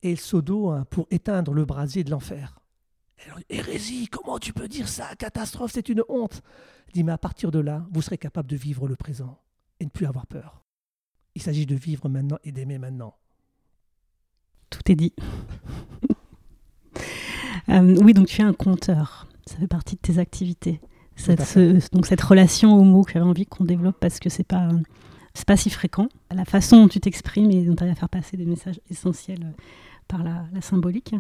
Et 0.03 0.11
le 0.11 0.17
seau 0.17 0.41
d'eau 0.41 0.69
hein, 0.69 0.85
pour 0.89 1.07
éteindre 1.09 1.53
le 1.53 1.65
brasier 1.65 2.03
de 2.03 2.11
l'enfer. 2.11 2.59
Hérésie, 3.49 4.07
comment 4.07 4.39
tu 4.39 4.53
peux 4.53 4.67
dire 4.67 4.87
ça? 4.87 5.15
Catastrophe, 5.15 5.71
c'est 5.73 5.89
une 5.89 6.03
honte. 6.07 6.41
Il 6.89 6.93
dit, 6.93 7.03
mais 7.03 7.11
à 7.11 7.17
partir 7.17 7.51
de 7.51 7.59
là, 7.59 7.85
vous 7.91 8.01
serez 8.01 8.17
capable 8.17 8.47
de 8.47 8.55
vivre 8.55 8.87
le 8.87 8.95
présent 8.95 9.39
et 9.79 9.85
ne 9.85 9.89
plus 9.89 10.05
avoir 10.05 10.27
peur. 10.27 10.61
Il 11.38 11.43
s'agit 11.43 11.67
de 11.67 11.76
vivre 11.76 12.10
maintenant 12.10 12.39
et 12.43 12.52
d'aimer 12.52 12.80
maintenant. 12.80 13.13
Tout 14.71 14.91
est 14.91 14.95
dit. 14.95 15.13
Euh, 17.69 17.97
oui, 18.02 18.13
donc 18.13 18.28
tu 18.28 18.41
es 18.41 18.45
un 18.45 18.54
conteur. 18.54 19.28
Ça 19.45 19.58
fait 19.58 19.67
partie 19.67 19.95
de 19.95 20.00
tes 20.00 20.19
activités. 20.19 20.80
Cette, 21.17 21.60
donc 21.91 22.06
cette 22.06 22.21
relation 22.21 22.73
au 22.80 22.84
mot 22.84 23.04
que 23.04 23.12
j'avais 23.12 23.26
envie 23.26 23.45
qu'on 23.45 23.65
développe 23.65 23.97
parce 24.00 24.19
que 24.19 24.30
c'est 24.30 24.45
pas 24.45 24.69
c'est 25.34 25.45
pas 25.45 25.58
si 25.58 25.69
fréquent. 25.69 26.08
La 26.34 26.45
façon 26.45 26.78
dont 26.78 26.88
tu 26.88 27.02
t'exprimes 27.02 27.52
et 27.52 27.65
dont 27.65 27.76
tu 27.76 27.84
as 27.84 27.91
à 27.91 27.93
faire 27.93 28.08
passer 28.08 28.38
des 28.38 28.45
messages 28.45 28.80
essentiels 28.89 29.43
euh, 29.43 29.62
par 30.08 30.23
la, 30.23 30.45
la, 30.54 30.62
symbolique. 30.62 31.13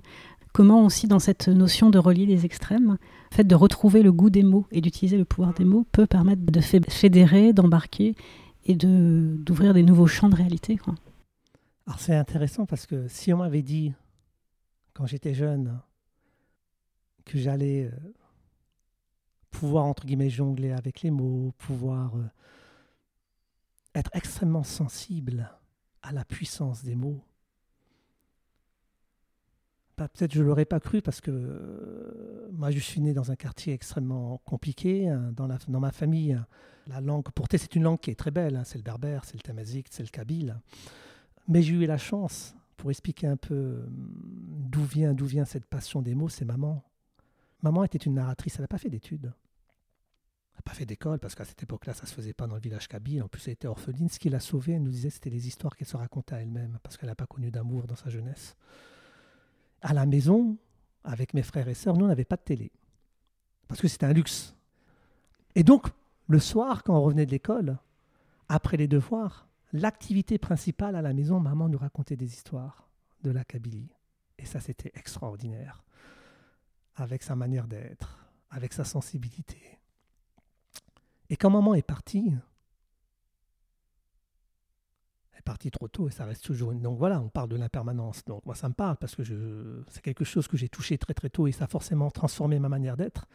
Comment 0.53 0.85
aussi 0.85 1.05
dans 1.05 1.19
cette 1.19 1.49
notion 1.49 1.89
de 1.89 1.99
relier 1.99 2.25
les 2.25 2.45
extrêmes, 2.45 2.97
le 3.31 3.35
fait 3.35 3.43
de 3.43 3.55
retrouver 3.55 4.01
le 4.01 4.13
goût 4.13 4.29
des 4.29 4.43
mots 4.43 4.67
et 4.71 4.79
d'utiliser 4.79 5.17
le 5.17 5.25
pouvoir 5.25 5.53
des 5.53 5.65
mots 5.65 5.85
peut 5.91 6.07
permettre 6.07 6.43
de 6.43 6.61
fédérer, 6.61 7.51
d'embarquer 7.51 8.15
et 8.67 8.75
d'ouvrir 8.75 9.73
des 9.73 9.83
nouveaux 9.83 10.07
champs 10.07 10.29
de 10.29 10.35
réalité. 10.35 10.77
Alors 11.87 11.99
c'est 11.99 12.15
intéressant 12.15 12.65
parce 12.65 12.85
que 12.85 13.07
si 13.07 13.33
on 13.33 13.37
m'avait 13.37 13.61
dit, 13.61 13.93
quand 14.93 15.05
j'étais 15.05 15.33
jeune, 15.33 15.79
que 17.25 17.37
j'allais 17.37 17.85
euh, 17.85 18.13
pouvoir, 19.51 19.85
entre 19.85 20.05
guillemets, 20.05 20.29
jongler 20.29 20.71
avec 20.71 21.01
les 21.01 21.11
mots, 21.11 21.53
pouvoir 21.57 22.15
euh, 22.15 22.29
être 23.95 24.11
extrêmement 24.13 24.63
sensible 24.63 25.49
à 26.01 26.11
la 26.11 26.25
puissance 26.25 26.83
des 26.83 26.95
mots, 26.95 27.21
peut-être 29.97 30.33
je 30.33 30.41
ne 30.41 30.47
l'aurais 30.47 30.65
pas 30.65 30.79
cru 30.79 31.01
parce 31.01 31.21
que 31.21 31.31
euh, 31.31 32.49
moi 32.51 32.69
je 32.69 32.79
suis 32.79 33.01
né 33.01 33.13
dans 33.13 33.31
un 33.31 33.35
quartier 33.35 33.73
extrêmement 33.73 34.39
compliqué. 34.45 35.09
Hein, 35.09 35.33
dans, 35.33 35.79
ma 35.79 35.91
famille, 35.91 36.39
la 36.85 37.01
langue 37.01 37.29
portée, 37.31 37.57
c'est 37.57 37.75
une 37.75 37.83
langue 37.83 37.99
qui 37.99 38.11
est 38.11 38.15
très 38.15 38.31
belle. 38.31 38.55
Hein, 38.55 38.63
c'est 38.63 38.77
le 38.77 38.83
berbère, 38.83 39.25
c'est 39.25 39.35
le 39.35 39.41
tamazique, 39.41 39.87
c'est 39.89 40.03
le 40.03 40.09
kabyle. 40.09 40.59
Mais 41.47 41.61
j'ai 41.63 41.73
eu 41.73 41.85
la 41.85 41.97
chance, 41.97 42.55
pour 42.77 42.91
expliquer 42.91 43.27
un 43.27 43.37
peu 43.37 43.83
hum, 43.85 43.93
d'où 44.69 44.83
vient, 44.83 45.13
d'où 45.13 45.25
vient 45.25 45.45
cette 45.45 45.65
passion 45.65 46.01
des 46.01 46.15
mots, 46.15 46.29
c'est 46.29 46.45
maman. 46.45 46.83
Maman 47.63 47.83
était 47.83 47.97
une 47.97 48.13
narratrice, 48.13 48.55
elle 48.55 48.61
n'a 48.61 48.67
pas 48.67 48.77
fait 48.77 48.89
d'études. 48.89 49.33
Elle 50.53 50.57
n'a 50.57 50.61
pas 50.63 50.73
fait 50.73 50.85
d'école, 50.85 51.19
parce 51.19 51.33
qu'à 51.33 51.45
cette 51.45 51.61
époque-là, 51.63 51.93
ça 51.93 52.03
ne 52.03 52.07
se 52.07 52.13
faisait 52.13 52.33
pas 52.33 52.47
dans 52.47 52.55
le 52.55 52.61
village 52.61 52.87
kabyle. 52.87 53.23
En 53.23 53.27
plus, 53.27 53.47
elle 53.47 53.53
était 53.53 53.67
orpheline. 53.67 54.09
Ce 54.09 54.19
qui 54.19 54.29
l'a 54.29 54.39
sauvée, 54.39 54.73
elle 54.73 54.83
nous 54.83 54.91
disait, 54.91 55.09
c'était 55.09 55.31
les 55.31 55.47
histoires 55.47 55.75
qu'elle 55.75 55.87
se 55.87 55.97
racontait 55.97 56.35
à 56.35 56.41
elle-même, 56.41 56.77
parce 56.83 56.97
qu'elle 56.97 57.09
n'a 57.09 57.15
pas 57.15 57.25
connu 57.25 57.49
d'amour 57.49 57.87
dans 57.87 57.95
sa 57.95 58.09
jeunesse. 58.09 58.55
À 59.87 59.93
la 59.93 60.05
maison, 60.05 60.57
avec 61.05 61.33
mes 61.33 61.43
frères 61.43 61.69
et 61.69 61.73
sœurs, 61.73 61.95
nous, 61.95 62.03
on 62.03 62.09
n'avait 62.09 62.25
pas 62.25 62.35
de 62.35 62.41
télé. 62.41 62.73
Parce 63.69 63.79
que 63.79 63.87
c'était 63.87 64.05
un 64.05 64.11
luxe. 64.11 64.53
Et 65.55 65.63
donc, 65.63 65.87
le 66.27 66.39
soir, 66.39 66.83
quand 66.83 66.93
on 66.93 67.01
revenait 67.01 67.25
de 67.25 67.31
l'école, 67.31 67.77
après 68.49 68.75
les 68.75 68.89
devoirs, 68.89 69.47
l'activité 69.71 70.37
principale 70.37 70.97
à 70.97 71.01
la 71.01 71.13
maison, 71.13 71.39
maman 71.39 71.69
nous 71.69 71.77
racontait 71.77 72.17
des 72.17 72.33
histoires 72.33 72.89
de 73.23 73.31
la 73.31 73.45
Kabylie. 73.45 73.87
Et 74.37 74.45
ça, 74.45 74.59
c'était 74.59 74.91
extraordinaire. 74.93 75.85
Avec 76.97 77.23
sa 77.23 77.37
manière 77.37 77.69
d'être, 77.69 78.19
avec 78.49 78.73
sa 78.73 78.83
sensibilité. 78.83 79.79
Et 81.29 81.37
quand 81.37 81.49
maman 81.49 81.75
est 81.75 81.81
partie, 81.81 82.33
parti 85.41 85.71
trop 85.71 85.87
tôt 85.87 86.07
et 86.07 86.11
ça 86.11 86.25
reste 86.25 86.43
toujours. 86.43 86.73
Donc 86.73 86.97
voilà, 86.97 87.21
on 87.21 87.29
parle 87.29 87.49
de 87.49 87.55
l'impermanence. 87.55 88.23
Donc 88.25 88.45
moi, 88.45 88.55
ça 88.55 88.69
me 88.69 88.73
parle 88.73 88.97
parce 88.97 89.15
que 89.15 89.23
je... 89.23 89.83
c'est 89.89 90.01
quelque 90.01 90.25
chose 90.25 90.47
que 90.47 90.57
j'ai 90.57 90.69
touché 90.69 90.97
très 90.97 91.13
très 91.13 91.29
tôt 91.29 91.47
et 91.47 91.51
ça 91.51 91.65
a 91.65 91.67
forcément 91.67 92.09
transformé 92.11 92.59
ma 92.59 92.69
manière 92.69 92.97
d'être. 92.97 93.25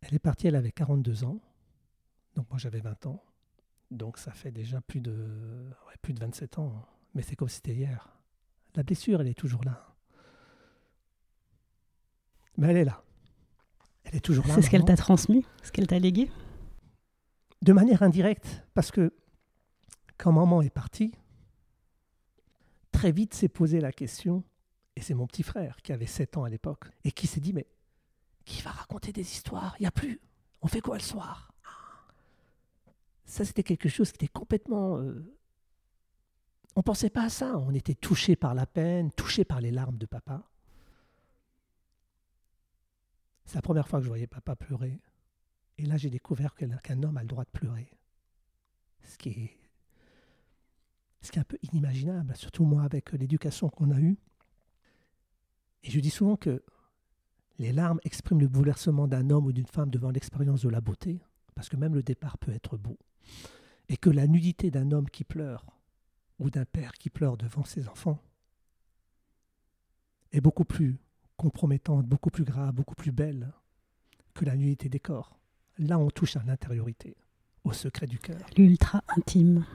Elle 0.00 0.14
est 0.14 0.18
partie, 0.18 0.48
elle 0.48 0.56
avait 0.56 0.72
42 0.72 1.24
ans. 1.24 1.40
Donc 2.34 2.48
moi, 2.50 2.58
j'avais 2.58 2.80
20 2.80 3.06
ans. 3.06 3.22
Donc 3.90 4.18
ça 4.18 4.32
fait 4.32 4.50
déjà 4.50 4.80
plus 4.80 5.00
de, 5.00 5.12
ouais, 5.86 5.94
plus 6.02 6.12
de 6.12 6.20
27 6.20 6.58
ans. 6.58 6.86
Mais 7.14 7.22
c'est 7.22 7.36
comme 7.36 7.48
si 7.48 7.56
c'était 7.56 7.74
hier. 7.74 8.08
La 8.74 8.82
blessure, 8.82 9.20
elle 9.20 9.28
est 9.28 9.38
toujours 9.38 9.64
là. 9.64 9.94
Mais 12.56 12.68
elle 12.68 12.76
est 12.78 12.84
là. 12.84 13.02
Elle 14.04 14.16
est 14.16 14.20
toujours 14.20 14.46
là. 14.46 14.54
C'est 14.54 14.62
ce 14.62 14.70
qu'elle 14.70 14.84
t'a 14.84 14.96
transmis, 14.96 15.44
ce 15.62 15.72
qu'elle 15.72 15.86
t'a 15.86 15.98
légué? 15.98 16.30
De 17.64 17.72
manière 17.72 18.02
indirecte, 18.02 18.62
parce 18.74 18.90
que 18.90 19.14
quand 20.18 20.32
maman 20.32 20.60
est 20.60 20.68
partie, 20.68 21.12
très 22.92 23.10
vite 23.10 23.32
s'est 23.32 23.48
posé 23.48 23.80
la 23.80 23.90
question, 23.90 24.44
et 24.96 25.00
c'est 25.00 25.14
mon 25.14 25.26
petit 25.26 25.42
frère 25.42 25.78
qui 25.82 25.94
avait 25.94 26.06
7 26.06 26.36
ans 26.36 26.44
à 26.44 26.50
l'époque, 26.50 26.84
et 27.04 27.10
qui 27.10 27.26
s'est 27.26 27.40
dit, 27.40 27.54
mais 27.54 27.66
qui 28.44 28.60
va 28.60 28.70
raconter 28.70 29.12
des 29.12 29.22
histoires? 29.22 29.76
Il 29.78 29.84
n'y 29.84 29.86
a 29.86 29.90
plus. 29.90 30.20
On 30.60 30.68
fait 30.68 30.82
quoi 30.82 30.96
le 30.96 31.02
soir? 31.02 31.54
Ça, 33.24 33.46
c'était 33.46 33.62
quelque 33.62 33.88
chose 33.88 34.12
qui 34.12 34.16
était 34.16 34.28
complètement... 34.28 34.98
Euh, 34.98 35.34
on 36.76 36.80
ne 36.80 36.84
pensait 36.84 37.08
pas 37.08 37.24
à 37.24 37.28
ça, 37.30 37.56
on 37.56 37.72
était 37.72 37.94
touché 37.94 38.36
par 38.36 38.54
la 38.54 38.66
peine, 38.66 39.10
touché 39.12 39.46
par 39.46 39.62
les 39.62 39.70
larmes 39.70 39.96
de 39.96 40.04
papa. 40.04 40.42
C'est 43.46 43.54
la 43.54 43.62
première 43.62 43.88
fois 43.88 44.00
que 44.00 44.04
je 44.04 44.08
voyais 44.10 44.26
papa 44.26 44.54
pleurer. 44.54 45.00
Et 45.78 45.86
là, 45.86 45.96
j'ai 45.96 46.10
découvert 46.10 46.54
qu'un 46.54 47.02
homme 47.02 47.16
a 47.16 47.22
le 47.22 47.28
droit 47.28 47.44
de 47.44 47.50
pleurer. 47.50 47.90
Ce 49.02 49.18
qui, 49.18 49.30
est, 49.30 49.58
ce 51.20 51.30
qui 51.30 51.38
est 51.38 51.42
un 51.42 51.44
peu 51.44 51.58
inimaginable, 51.62 52.34
surtout 52.36 52.64
moi 52.64 52.84
avec 52.84 53.12
l'éducation 53.12 53.68
qu'on 53.68 53.90
a 53.90 54.00
eue. 54.00 54.16
Et 55.82 55.90
je 55.90 56.00
dis 56.00 56.10
souvent 56.10 56.36
que 56.36 56.62
les 57.58 57.72
larmes 57.72 58.00
expriment 58.04 58.40
le 58.40 58.48
bouleversement 58.48 59.06
d'un 59.06 59.30
homme 59.30 59.46
ou 59.46 59.52
d'une 59.52 59.66
femme 59.66 59.90
devant 59.90 60.10
l'expérience 60.10 60.62
de 60.62 60.68
la 60.68 60.80
beauté, 60.80 61.20
parce 61.54 61.68
que 61.68 61.76
même 61.76 61.94
le 61.94 62.02
départ 62.02 62.38
peut 62.38 62.52
être 62.52 62.76
beau. 62.76 62.98
Et 63.88 63.96
que 63.96 64.10
la 64.10 64.26
nudité 64.26 64.70
d'un 64.70 64.90
homme 64.92 65.10
qui 65.10 65.24
pleure, 65.24 65.66
ou 66.38 66.50
d'un 66.50 66.64
père 66.64 66.92
qui 66.94 67.10
pleure 67.10 67.36
devant 67.36 67.64
ses 67.64 67.88
enfants, 67.88 68.20
est 70.32 70.40
beaucoup 70.40 70.64
plus 70.64 70.98
compromettante, 71.36 72.06
beaucoup 72.06 72.30
plus 72.30 72.44
grave, 72.44 72.74
beaucoup 72.74 72.94
plus 72.94 73.12
belle 73.12 73.52
que 74.34 74.44
la 74.44 74.56
nudité 74.56 74.88
des 74.88 75.00
corps. 75.00 75.38
Là, 75.78 75.98
on 75.98 76.08
touche 76.10 76.36
à 76.36 76.42
l'intériorité, 76.44 77.16
au 77.64 77.72
secret 77.72 78.06
du 78.06 78.18
cœur. 78.18 78.38
L'ultra 78.56 79.02
intime. 79.16 79.66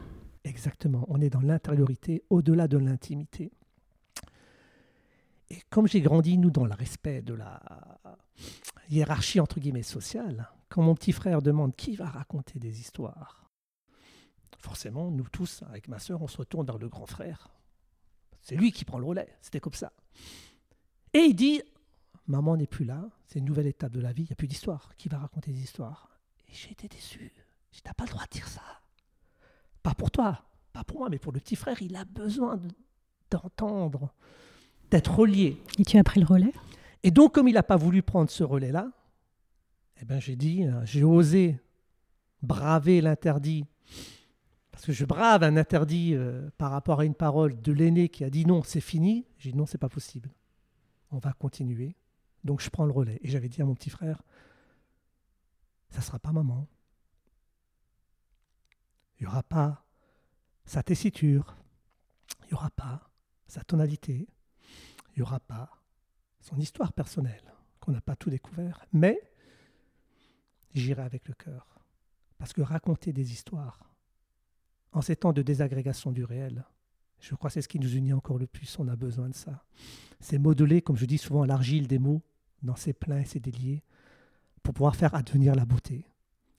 Exactement, 0.43 1.05
on 1.09 1.19
est 1.19 1.29
dans 1.29 1.41
l'intériorité, 1.41 2.23
au-delà 2.29 2.67
de 2.67 2.77
l'intimité. 2.77 3.51
Et 5.49 5.59
comme 5.69 5.87
j'ai 5.87 6.01
grandi, 6.01 6.37
nous, 6.37 6.51
dans 6.51 6.65
le 6.65 6.73
respect 6.73 7.21
de 7.21 7.33
la 7.33 7.61
hiérarchie, 8.89 9.39
entre 9.39 9.59
guillemets, 9.59 9.83
sociale, 9.83 10.49
quand 10.69 10.81
mon 10.81 10.95
petit 10.95 11.11
frère 11.11 11.41
demande 11.41 11.75
qui 11.75 11.95
va 11.95 12.09
raconter 12.09 12.59
des 12.59 12.79
histoires, 12.79 13.49
forcément, 14.59 15.11
nous 15.11 15.27
tous, 15.27 15.63
avec 15.67 15.87
ma 15.87 15.99
sœur, 15.99 16.21
on 16.21 16.27
se 16.27 16.37
retourne 16.37 16.65
vers 16.65 16.77
le 16.77 16.87
grand 16.87 17.05
frère. 17.05 17.49
C'est 18.41 18.55
lui 18.55 18.71
qui 18.71 18.85
prend 18.85 18.99
le 18.99 19.05
relais, 19.05 19.35
c'était 19.41 19.59
comme 19.59 19.73
ça. 19.73 19.91
Et 21.13 21.19
il 21.19 21.35
dit, 21.35 21.61
Maman 22.29 22.55
n'est 22.55 22.67
plus 22.67 22.85
là, 22.85 23.09
c'est 23.25 23.39
une 23.39 23.45
nouvelle 23.45 23.67
étape 23.67 23.91
de 23.91 23.99
la 23.99 24.13
vie, 24.13 24.21
il 24.21 24.27
n'y 24.27 24.33
a 24.33 24.35
plus 24.35 24.47
d'histoire. 24.47 24.93
Qui 24.97 25.09
va 25.09 25.17
raconter 25.17 25.51
des 25.51 25.61
histoires? 25.61 26.09
Et 26.47 26.53
j'ai 26.53 26.71
été 26.71 26.87
déçu. 26.87 27.33
Je 27.71 27.79
n'ai 27.79 27.93
pas 27.97 28.05
le 28.05 28.11
droit 28.11 28.23
de 28.23 28.29
dire 28.29 28.47
ça. 28.47 28.61
Pas 29.83 29.95
pour 29.95 30.11
toi, 30.11 30.43
pas 30.71 30.83
pour 30.83 30.99
moi, 30.99 31.09
mais 31.09 31.19
pour 31.19 31.33
le 31.33 31.39
petit 31.39 31.55
frère, 31.55 31.81
il 31.81 31.95
a 31.95 32.05
besoin 32.05 32.61
d'entendre, 33.31 34.13
d'être 34.91 35.17
relié. 35.17 35.61
Et 35.79 35.83
tu 35.83 35.97
as 35.97 36.03
pris 36.03 36.19
le 36.19 36.27
relais? 36.27 36.53
Et 37.01 37.11
donc, 37.11 37.33
comme 37.33 37.47
il 37.47 37.55
n'a 37.55 37.63
pas 37.63 37.77
voulu 37.77 38.03
prendre 38.03 38.29
ce 38.29 38.43
relais-là, 38.43 38.91
eh 40.01 40.05
ben, 40.05 40.19
j'ai 40.19 40.35
dit, 40.35 40.65
euh, 40.65 40.85
j'ai 40.85 41.03
osé 41.03 41.59
braver 42.41 43.01
l'interdit. 43.01 43.65
Parce 44.71 44.85
que 44.85 44.93
je 44.93 45.03
brave 45.03 45.43
un 45.43 45.57
interdit 45.57 46.13
euh, 46.13 46.49
par 46.57 46.71
rapport 46.71 46.99
à 46.99 47.05
une 47.05 47.15
parole 47.15 47.59
de 47.59 47.71
l'aîné 47.73 48.07
qui 48.07 48.23
a 48.23 48.29
dit 48.29 48.45
non, 48.45 48.61
c'est 48.63 48.81
fini. 48.81 49.25
J'ai 49.37 49.51
dit 49.51 49.57
non, 49.57 49.65
c'est 49.65 49.77
pas 49.77 49.89
possible. 49.89 50.29
On 51.11 51.17
va 51.17 51.33
continuer. 51.33 51.95
Donc 52.43 52.61
je 52.61 52.69
prends 52.69 52.85
le 52.85 52.91
relais. 52.91 53.19
Et 53.21 53.29
j'avais 53.29 53.49
dit 53.49 53.61
à 53.61 53.65
mon 53.65 53.75
petit 53.75 53.89
frère, 53.89 54.21
ça 55.89 56.01
sera 56.01 56.19
pas 56.19 56.31
maman. 56.31 56.67
Il 59.19 59.23
n'y 59.23 59.27
aura 59.27 59.43
pas 59.43 59.83
sa 60.65 60.83
tessiture. 60.83 61.55
Il 62.43 62.47
n'y 62.49 62.53
aura 62.53 62.69
pas 62.69 63.09
sa 63.47 63.63
tonalité. 63.63 64.27
Il 65.09 65.19
n'y 65.19 65.21
aura 65.23 65.39
pas 65.39 65.69
son 66.39 66.57
histoire 66.57 66.93
personnelle, 66.93 67.53
qu'on 67.79 67.91
n'a 67.91 68.01
pas 68.01 68.15
tout 68.15 68.29
découvert. 68.29 68.85
Mais 68.93 69.19
j'irai 70.73 71.01
avec 71.01 71.27
le 71.27 71.33
cœur. 71.33 71.67
Parce 72.37 72.53
que 72.53 72.61
raconter 72.61 73.11
des 73.11 73.33
histoires, 73.33 73.79
en 74.93 75.01
ces 75.01 75.17
temps 75.17 75.33
de 75.33 75.41
désagrégation 75.41 76.11
du 76.11 76.23
réel, 76.23 76.63
je 77.19 77.35
crois 77.35 77.49
que 77.49 77.55
c'est 77.55 77.61
ce 77.61 77.67
qui 77.67 77.79
nous 77.79 77.95
unit 77.95 78.13
encore 78.13 78.37
le 78.37 78.47
plus. 78.47 78.79
On 78.79 78.87
a 78.87 78.95
besoin 78.95 79.27
de 79.27 79.35
ça. 79.35 79.65
C'est 80.21 80.37
modeler, 80.37 80.81
comme 80.81 80.95
je 80.95 81.05
dis 81.05 81.17
souvent, 81.17 81.43
l'argile 81.43 81.87
des 81.87 81.99
mots 81.99 82.21
dans 82.63 82.75
ses 82.75 82.93
pleins 82.93 83.19
et 83.19 83.25
ses 83.25 83.39
déliés 83.39 83.83
pour 84.63 84.73
pouvoir 84.73 84.95
faire 84.95 85.15
advenir 85.15 85.55
la 85.55 85.65
beauté 85.65 86.05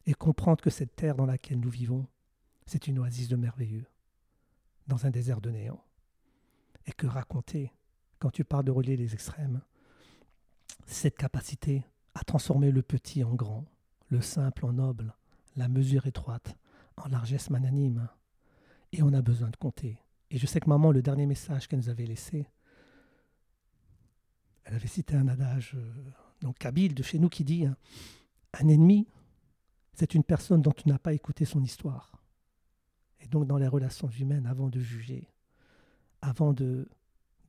et 0.06 0.14
comprendre 0.14 0.62
que 0.62 0.70
cette 0.70 0.96
terre 0.96 1.16
dans 1.16 1.26
laquelle 1.26 1.60
nous 1.60 1.70
vivons, 1.70 2.06
c'est 2.66 2.86
une 2.86 2.98
oasis 2.98 3.28
de 3.28 3.36
merveilleux, 3.36 3.86
dans 4.86 5.06
un 5.06 5.10
désert 5.10 5.40
de 5.40 5.50
néant. 5.50 5.82
Et 6.86 6.92
que 6.92 7.06
raconter, 7.06 7.72
quand 8.18 8.30
tu 8.30 8.44
parles 8.44 8.64
de 8.64 8.70
relier 8.70 8.96
les 8.96 9.14
extrêmes, 9.14 9.60
cette 10.86 11.16
capacité 11.16 11.84
à 12.14 12.24
transformer 12.24 12.72
le 12.72 12.82
petit 12.82 13.22
en 13.22 13.34
grand, 13.34 13.64
le 14.08 14.20
simple 14.20 14.66
en 14.66 14.72
noble, 14.72 15.14
la 15.56 15.68
mesure 15.68 16.06
étroite 16.06 16.56
en 16.96 17.08
largesse 17.08 17.50
magnanime. 17.50 18.08
Et 18.92 19.02
on 19.02 19.12
a 19.12 19.22
besoin 19.22 19.50
de 19.50 19.56
compter. 19.56 19.98
Et 20.30 20.38
je 20.38 20.46
sais 20.46 20.60
que 20.60 20.68
maman, 20.68 20.90
le 20.90 21.02
dernier 21.02 21.26
message 21.26 21.68
qu'elle 21.68 21.78
nous 21.78 21.88
avait 21.88 22.06
laissé, 22.06 22.46
elle 24.64 24.74
avait 24.74 24.88
cité 24.88 25.14
un 25.14 25.28
adage 25.28 25.72
euh, 25.74 25.92
donc 26.40 26.58
kabyle 26.58 26.94
de 26.94 27.02
chez 27.02 27.18
nous 27.18 27.28
qui 27.28 27.44
dit 27.44 27.66
un 27.66 28.68
ennemi, 28.68 29.06
c'est 29.94 30.14
une 30.14 30.24
personne 30.24 30.62
dont 30.62 30.72
tu 30.72 30.88
n'as 30.88 30.98
pas 30.98 31.12
écouté 31.12 31.44
son 31.44 31.62
histoire. 31.62 32.22
Et 33.20 33.26
donc 33.26 33.46
dans 33.46 33.58
les 33.58 33.68
relations 33.68 34.08
humaines, 34.08 34.46
avant 34.46 34.68
de 34.68 34.80
juger, 34.80 35.28
avant 36.22 36.52
de 36.52 36.88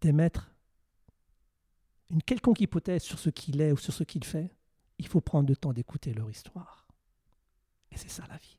d'émettre 0.01 0.51
une 2.09 2.23
quelconque 2.23 2.59
hypothèse 2.59 3.03
sur 3.03 3.19
ce 3.19 3.29
qu'il 3.29 3.61
est 3.61 3.71
ou 3.71 3.77
sur 3.77 3.93
ce 3.93 4.03
qu'il 4.03 4.23
fait, 4.25 4.51
il 4.97 5.07
faut 5.07 5.21
prendre 5.21 5.47
le 5.47 5.55
temps 5.55 5.73
d'écouter 5.73 6.13
leur 6.13 6.29
histoire. 6.29 6.87
Et 7.91 7.97
c'est 7.97 8.09
ça 8.09 8.23
la 8.29 8.37
vie. 8.37 8.57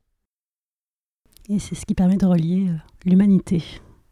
Et 1.49 1.59
c'est 1.59 1.75
ce 1.75 1.85
qui 1.85 1.95
permet 1.95 2.17
de 2.17 2.27
relier 2.27 2.69
euh, 2.71 2.77
l'humanité. 3.05 3.63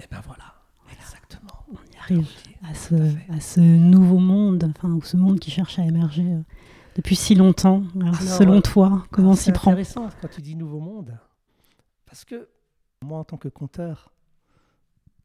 Et 0.01 0.07
ben 0.11 0.21
voilà, 0.21 0.55
exactement. 0.93 1.65
Arrive 2.01 2.29
à 2.63 2.75
ce, 2.75 2.95
à 3.31 3.41
ce 3.41 3.61
nouveau 3.61 4.19
monde, 4.19 4.65
enfin, 4.77 4.91
ou 4.91 5.03
ce 5.03 5.17
monde 5.17 5.39
qui 5.39 5.51
cherche 5.51 5.79
à 5.79 5.85
émerger 5.85 6.25
euh, 6.25 6.43
depuis 6.97 7.15
si 7.15 7.35
longtemps. 7.35 7.83
Alors, 8.01 8.21
selon 8.21 8.61
toi, 8.63 9.05
comment 9.11 9.37
s'y 9.37 9.53
prend? 9.53 9.71
C'est 9.71 9.71
intéressant 9.71 10.09
quand 10.21 10.29
tu 10.29 10.41
dis 10.41 10.57
nouveau 10.57 10.81
monde. 10.81 11.19
Parce 12.07 12.25
que 12.25 12.49
moi, 13.03 13.19
en 13.19 13.25
tant 13.25 13.37
que 13.37 13.49
conteur, 13.49 14.13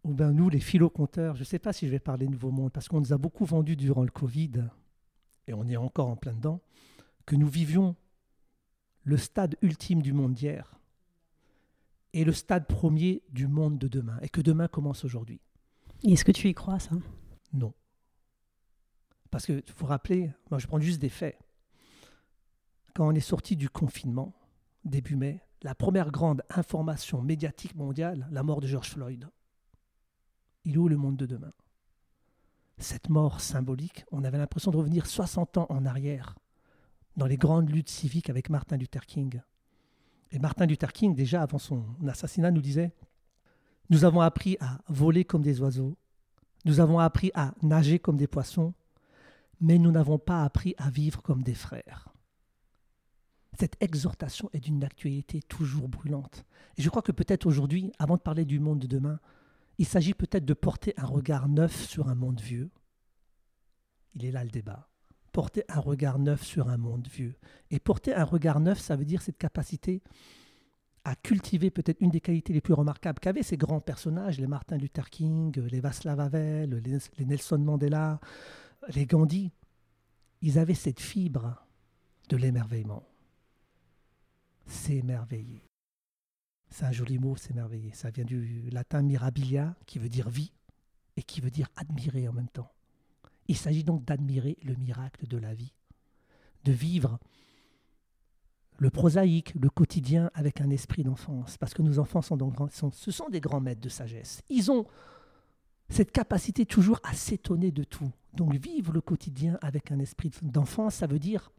ou 0.04 0.14
bien 0.14 0.32
nous, 0.32 0.50
les 0.50 0.60
philo-compteurs, 0.60 1.36
je 1.36 1.42
ne 1.42 1.46
sais 1.46 1.60
pas 1.60 1.74
si 1.74 1.88
je 1.88 1.92
vais 1.92 2.00
parler 2.00 2.28
nouveau 2.28 2.52
monde, 2.52 2.72
parce 2.72 2.88
qu'on 2.88 3.00
nous 3.00 3.14
a 3.14 3.18
beaucoup 3.18 3.46
vendu 3.46 3.76
durant 3.76 4.04
le 4.04 4.12
Covid, 4.12 4.66
et 5.48 5.54
on 5.54 5.68
est 5.68 5.78
encore 5.78 6.10
en 6.10 6.16
plein 6.16 6.34
dedans, 6.34 6.62
que 7.26 7.36
nous 7.36 7.48
vivions 7.48 7.96
le 9.04 9.18
stade 9.18 9.56
ultime 9.62 10.02
du 10.02 10.14
monde 10.14 10.34
d'hier 10.34 10.80
et 12.14 12.24
le 12.24 12.32
stade 12.34 12.68
premier 12.68 13.24
du 13.30 13.48
monde 13.48 13.78
de 13.78 13.88
demain, 13.88 14.18
et 14.22 14.30
que 14.30 14.42
demain 14.42 14.68
commence 14.68 15.04
aujourd'hui. 15.06 15.40
Est-ce 16.04 16.26
que 16.26 16.32
tu 16.32 16.50
y 16.50 16.54
crois, 16.54 16.80
ça? 16.80 16.92
Non. 17.54 17.74
Parce 19.32 19.46
que, 19.46 19.64
faut 19.76 19.86
rappeler, 19.86 20.32
moi 20.50 20.60
je 20.60 20.68
prends 20.68 20.80
juste 20.80 21.02
des 21.02 21.10
faits. 21.10 21.38
Quand 22.94 23.08
on 23.08 23.12
est 23.12 23.20
sorti 23.20 23.56
du 23.56 23.70
confinement, 23.70 24.34
début 24.84 25.16
mai, 25.16 25.42
la 25.62 25.76
première 25.76 26.12
grande 26.12 26.44
information 26.50 27.22
médiatique 27.22 27.76
mondiale, 27.76 28.28
la 28.32 28.44
mort 28.44 28.62
de 28.62 28.68
George 28.68 28.92
Floyd. 28.92 29.28
Il 30.64 30.74
est 30.74 30.90
le 30.90 30.98
monde 30.98 31.18
de 31.18 31.26
demain? 31.26 31.54
Cette 32.78 33.10
mort 33.10 33.42
symbolique, 33.42 34.06
on 34.12 34.24
avait 34.24 34.38
l'impression 34.38 34.72
de 34.72 34.78
revenir 34.78 35.08
60 35.08 35.58
ans 35.58 35.68
en 35.70 35.86
arrière 35.86 36.36
dans 37.18 37.26
les 37.26 37.38
grandes 37.38 37.70
luttes 37.70 37.90
civiques 37.90 38.30
avec 38.30 38.50
Martin 38.50 38.78
Luther 38.78 39.06
King. 39.06 39.42
Et 40.32 40.40
Martin 40.40 40.66
Luther 40.66 40.92
King, 40.92 41.16
déjà 41.16 41.42
avant 41.42 41.60
son 41.60 41.86
assassinat, 42.08 42.52
nous 42.52 42.62
disait 42.62 42.94
Nous 43.90 44.06
avons 44.06 44.22
appris 44.22 44.58
à 44.60 44.80
voler 44.88 45.26
comme 45.26 45.42
des 45.42 45.62
oiseaux, 45.62 45.98
nous 46.66 46.80
avons 46.80 47.00
appris 47.00 47.32
à 47.36 47.54
nager 47.62 48.00
comme 48.00 48.18
des 48.18 48.28
poissons, 48.28 48.74
mais 49.62 49.78
nous 49.78 49.92
n'avons 49.92 50.18
pas 50.18 50.44
appris 50.44 50.74
à 50.78 50.90
vivre 50.90 51.22
comme 51.22 51.44
des 51.44 51.54
frères. 51.54 52.10
Cette 53.58 53.78
exhortation 53.80 54.50
est 54.54 54.60
d'une 54.60 54.84
actualité 54.84 55.42
toujours 55.42 55.88
brûlante. 55.88 56.44
Et 56.78 56.82
je 56.82 56.90
crois 56.90 57.04
que 57.04 57.12
peut-être 57.12 57.46
aujourd'hui, 57.46 57.92
avant 58.00 58.18
de 58.18 58.22
parler 58.22 58.44
du 58.44 58.60
monde 58.60 58.80
de 58.80 58.88
demain, 58.88 59.20
il 59.78 59.86
s'agit 59.86 60.14
peut-être 60.14 60.46
de 60.46 60.54
porter 60.54 60.94
un 60.98 61.06
regard 61.06 61.48
neuf 61.48 61.86
sur 61.86 62.10
un 62.10 62.16
monde 62.16 62.42
vieux. 62.42 62.70
Il 64.16 64.26
est 64.26 64.32
là 64.32 64.44
le 64.44 64.50
débat 64.50 64.90
porter 65.36 65.66
un 65.68 65.82
regard 65.82 66.18
neuf 66.18 66.44
sur 66.44 66.70
un 66.70 66.78
monde 66.78 67.10
vieux. 67.12 67.36
Et 67.70 67.78
porter 67.78 68.14
un 68.14 68.24
regard 68.24 68.62
neuf, 68.62 68.80
ça 68.80 68.96
veut 68.96 69.04
dire 69.04 69.22
cette 69.22 69.38
capacité 69.38 70.02
à 71.06 71.16
cultiver 71.16 71.70
peut-être 71.70 72.02
une 72.02 72.10
des 72.10 72.20
qualités 72.20 72.52
les 72.52 72.62
plus 72.62 72.74
remarquables 72.74 73.20
qu'avaient 73.20 73.44
ces 73.44 73.58
grands 73.58 73.80
personnages, 73.80 74.40
les 74.40 74.48
Martin 74.48 74.76
Luther 74.76 75.10
King, 75.12 75.56
les 75.60 75.80
Václav 75.80 76.20
Havel, 76.20 76.82
les 77.18 77.26
Nelson 77.26 77.60
Mandela, 77.60 78.20
les 78.90 79.06
Gandhi. 79.06 79.52
Ils 80.42 80.58
avaient 80.58 80.74
cette 80.74 81.00
fibre 81.00 81.64
de 82.30 82.38
l'émerveillement. 82.38 83.08
S'émerveiller. 84.66 85.62
C'est 86.70 86.86
un 86.86 86.92
joli 86.92 87.20
mot, 87.20 87.36
s'émerveiller. 87.36 87.92
Ça 87.94 88.10
vient 88.10 88.26
du 88.26 88.70
latin 88.72 89.04
mirabilia, 89.04 89.76
qui 89.86 90.00
veut 90.00 90.10
dire 90.10 90.28
vie, 90.28 90.52
et 91.18 91.22
qui 91.22 91.40
veut 91.40 91.52
dire 91.52 91.70
admirer 91.76 92.28
en 92.28 92.34
même 92.34 92.50
temps. 92.50 92.72
Il 93.48 93.56
s'agit 93.56 93.84
donc 93.84 94.04
d'admirer 94.06 94.58
le 94.64 94.74
miracle 94.74 95.28
de 95.28 95.38
la 95.38 95.54
vie, 95.54 95.76
de 96.64 96.72
vivre 96.72 97.20
le 98.78 98.90
prosaïque, 98.90 99.54
le 99.60 99.70
quotidien 99.70 100.30
avec 100.34 100.62
un 100.62 100.70
esprit 100.70 101.04
d'enfance, 101.04 101.58
parce 101.58 101.74
que 101.74 101.82
nos 101.82 102.00
enfants 102.00 102.22
sont, 102.22 102.38
donc, 102.38 102.56
ce 102.72 103.12
sont 103.12 103.30
des 103.30 103.40
grands 103.40 103.62
maîtres 103.62 103.82
de 103.82 103.90
sagesse. 103.90 104.42
Ils 104.50 104.72
ont 104.72 104.86
cette 105.90 106.12
capacité 106.12 106.66
toujours 106.66 107.00
à 107.04 107.14
s'étonner 107.14 107.72
de 107.72 107.84
tout. 107.84 108.12
Donc 108.34 108.54
vivre 108.56 108.92
le 108.92 109.02
quotidien 109.02 109.58
avec 109.62 109.92
un 109.92 110.00
esprit 110.00 110.32
d'enfance, 110.42 110.96
ça 110.96 111.08
veut 111.08 111.20
dire 111.20 111.52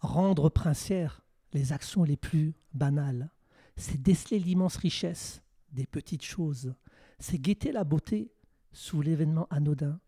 rendre 0.00 0.48
princières 0.48 1.22
les 1.52 1.72
actions 1.72 2.02
les 2.02 2.16
plus 2.16 2.54
banales. 2.74 3.30
C'est 3.76 4.00
déceler 4.00 4.38
l'immense 4.38 4.76
richesse 4.76 5.42
des 5.72 5.86
petites 5.86 6.24
choses. 6.24 6.74
C'est 7.18 7.38
guetter 7.38 7.70
la 7.70 7.84
beauté 7.84 8.32
sous 8.72 9.02
l'événement 9.02 9.46
anodin 9.50 10.00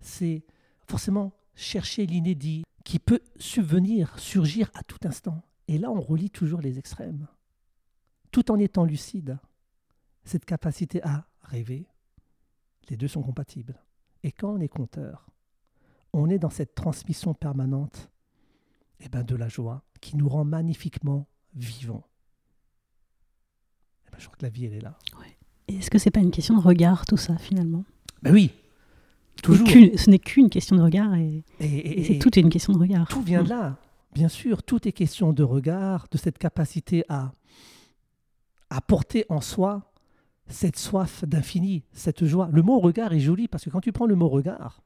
c'est 0.00 0.44
forcément 0.86 1.32
chercher 1.58 2.06
l'inédit 2.06 2.62
qui 2.84 3.00
peut 3.00 3.20
subvenir, 3.36 4.18
surgir 4.18 4.70
à 4.74 4.82
tout 4.84 4.98
instant. 5.04 5.42
Et 5.66 5.76
là, 5.76 5.90
on 5.90 6.00
relie 6.00 6.30
toujours 6.30 6.60
les 6.60 6.78
extrêmes, 6.78 7.26
tout 8.30 8.50
en 8.50 8.58
étant 8.58 8.84
lucide. 8.84 9.38
Cette 10.24 10.44
capacité 10.44 11.02
à 11.02 11.26
rêver, 11.42 11.86
les 12.88 12.96
deux 12.96 13.08
sont 13.08 13.22
compatibles. 13.22 13.74
Et 14.22 14.32
quand 14.32 14.52
on 14.52 14.60
est 14.60 14.68
conteur, 14.68 15.28
on 16.12 16.30
est 16.30 16.38
dans 16.38 16.50
cette 16.50 16.74
transmission 16.74 17.34
permanente 17.34 18.08
eh 19.00 19.08
ben, 19.08 19.22
de 19.22 19.34
la 19.34 19.48
joie 19.48 19.82
qui 20.00 20.16
nous 20.16 20.28
rend 20.28 20.44
magnifiquement 20.44 21.26
vivants. 21.54 22.06
Eh 24.06 24.10
ben, 24.12 24.18
je 24.18 24.26
crois 24.26 24.36
que 24.36 24.44
la 24.44 24.50
vie, 24.50 24.66
elle 24.66 24.74
est 24.74 24.80
là. 24.80 24.98
Est-ce 25.66 25.90
que 25.90 25.98
c'est 25.98 26.10
pas 26.10 26.20
une 26.20 26.30
question 26.30 26.56
de 26.56 26.62
regard, 26.62 27.04
tout 27.04 27.18
ça, 27.18 27.36
finalement? 27.36 27.84
Ben 28.22 28.32
Oui, 28.32 28.52
ce 29.44 30.10
n'est 30.10 30.18
qu'une 30.18 30.50
question 30.50 30.76
de 30.76 30.82
regard 30.82 31.14
et, 31.14 31.44
c'est 31.60 32.18
tout 32.18 32.38
est 32.38 32.42
une 32.42 32.50
question 32.50 32.72
de 32.72 32.78
regard. 32.78 33.08
Tout 33.08 33.22
vient 33.22 33.42
de 33.42 33.48
là, 33.48 33.76
bien 34.14 34.28
sûr. 34.28 34.62
Tout 34.62 34.86
est 34.86 34.92
question 34.92 35.32
de 35.32 35.42
regard, 35.42 36.06
de 36.10 36.18
cette 36.18 36.38
capacité 36.38 37.04
à, 37.08 37.32
à 38.70 38.80
porter 38.80 39.24
en 39.28 39.40
soi 39.40 39.92
cette 40.48 40.78
soif 40.78 41.24
d'infini, 41.24 41.84
cette 41.92 42.24
joie. 42.24 42.48
Le 42.52 42.62
mot 42.62 42.78
regard 42.78 43.12
est 43.12 43.20
joli 43.20 43.48
parce 43.48 43.64
que 43.64 43.70
quand 43.70 43.80
tu 43.80 43.92
prends 43.92 44.06
le 44.06 44.14
mot 44.14 44.28
regard, 44.28 44.82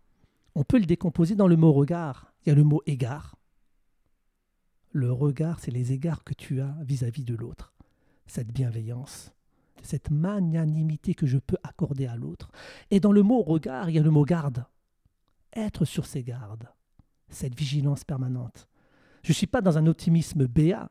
on 0.54 0.64
peut 0.64 0.78
le 0.78 0.86
décomposer 0.86 1.34
dans 1.34 1.46
le 1.46 1.56
mot 1.56 1.72
regard. 1.72 2.32
Il 2.44 2.48
y 2.48 2.52
a 2.52 2.54
le 2.54 2.64
mot 2.64 2.82
égard. 2.86 3.36
Le 4.90 5.10
regard, 5.12 5.60
c'est 5.60 5.70
les 5.70 5.92
égards 5.92 6.24
que 6.24 6.34
tu 6.34 6.60
as 6.60 6.76
vis-à-vis 6.82 7.22
-vis 7.22 7.26
de 7.26 7.34
l'autre. 7.34 7.72
Cette 8.26 8.52
bienveillance, 8.52 9.32
cette 9.82 10.10
magnanimité 10.10 11.14
que 11.14 11.26
je 11.26 11.38
peux 11.38 11.56
accorder 11.62 12.06
à 12.06 12.16
l'autre. 12.16 12.50
Et 12.90 13.00
dans 13.00 13.12
le 13.12 13.22
mot 13.22 13.42
regard, 13.42 13.90
il 13.90 13.96
y 13.96 13.98
a 13.98 14.02
le 14.02 14.10
mot 14.10 14.24
garde. 14.24 14.64
Être 15.54 15.84
sur 15.84 16.06
ses 16.06 16.22
gardes, 16.22 16.68
cette 17.28 17.54
vigilance 17.54 18.04
permanente. 18.04 18.68
Je 19.22 19.30
ne 19.30 19.34
suis 19.34 19.46
pas 19.46 19.60
dans 19.60 19.78
un 19.78 19.86
optimisme 19.86 20.46
béat, 20.46 20.90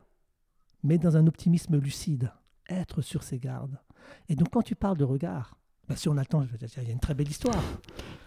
mais 0.82 0.98
dans 0.98 1.16
un 1.16 1.26
optimisme 1.26 1.76
lucide. 1.78 2.32
être 2.68 3.02
sur 3.02 3.22
ses 3.22 3.38
gardes. 3.38 3.78
Et 4.28 4.36
donc 4.36 4.50
quand 4.50 4.62
tu 4.62 4.74
parles 4.74 4.96
de 4.96 5.04
regard, 5.04 5.58
bah, 5.88 5.96
si 5.96 6.08
on 6.08 6.16
a 6.16 6.20
le 6.20 6.26
temps, 6.26 6.42
je 6.42 6.50
veux 6.50 6.58
dire, 6.58 6.68
il 6.78 6.84
y 6.84 6.90
a 6.90 6.92
une 6.92 7.00
très 7.00 7.14
belle 7.14 7.28
histoire. 7.28 7.62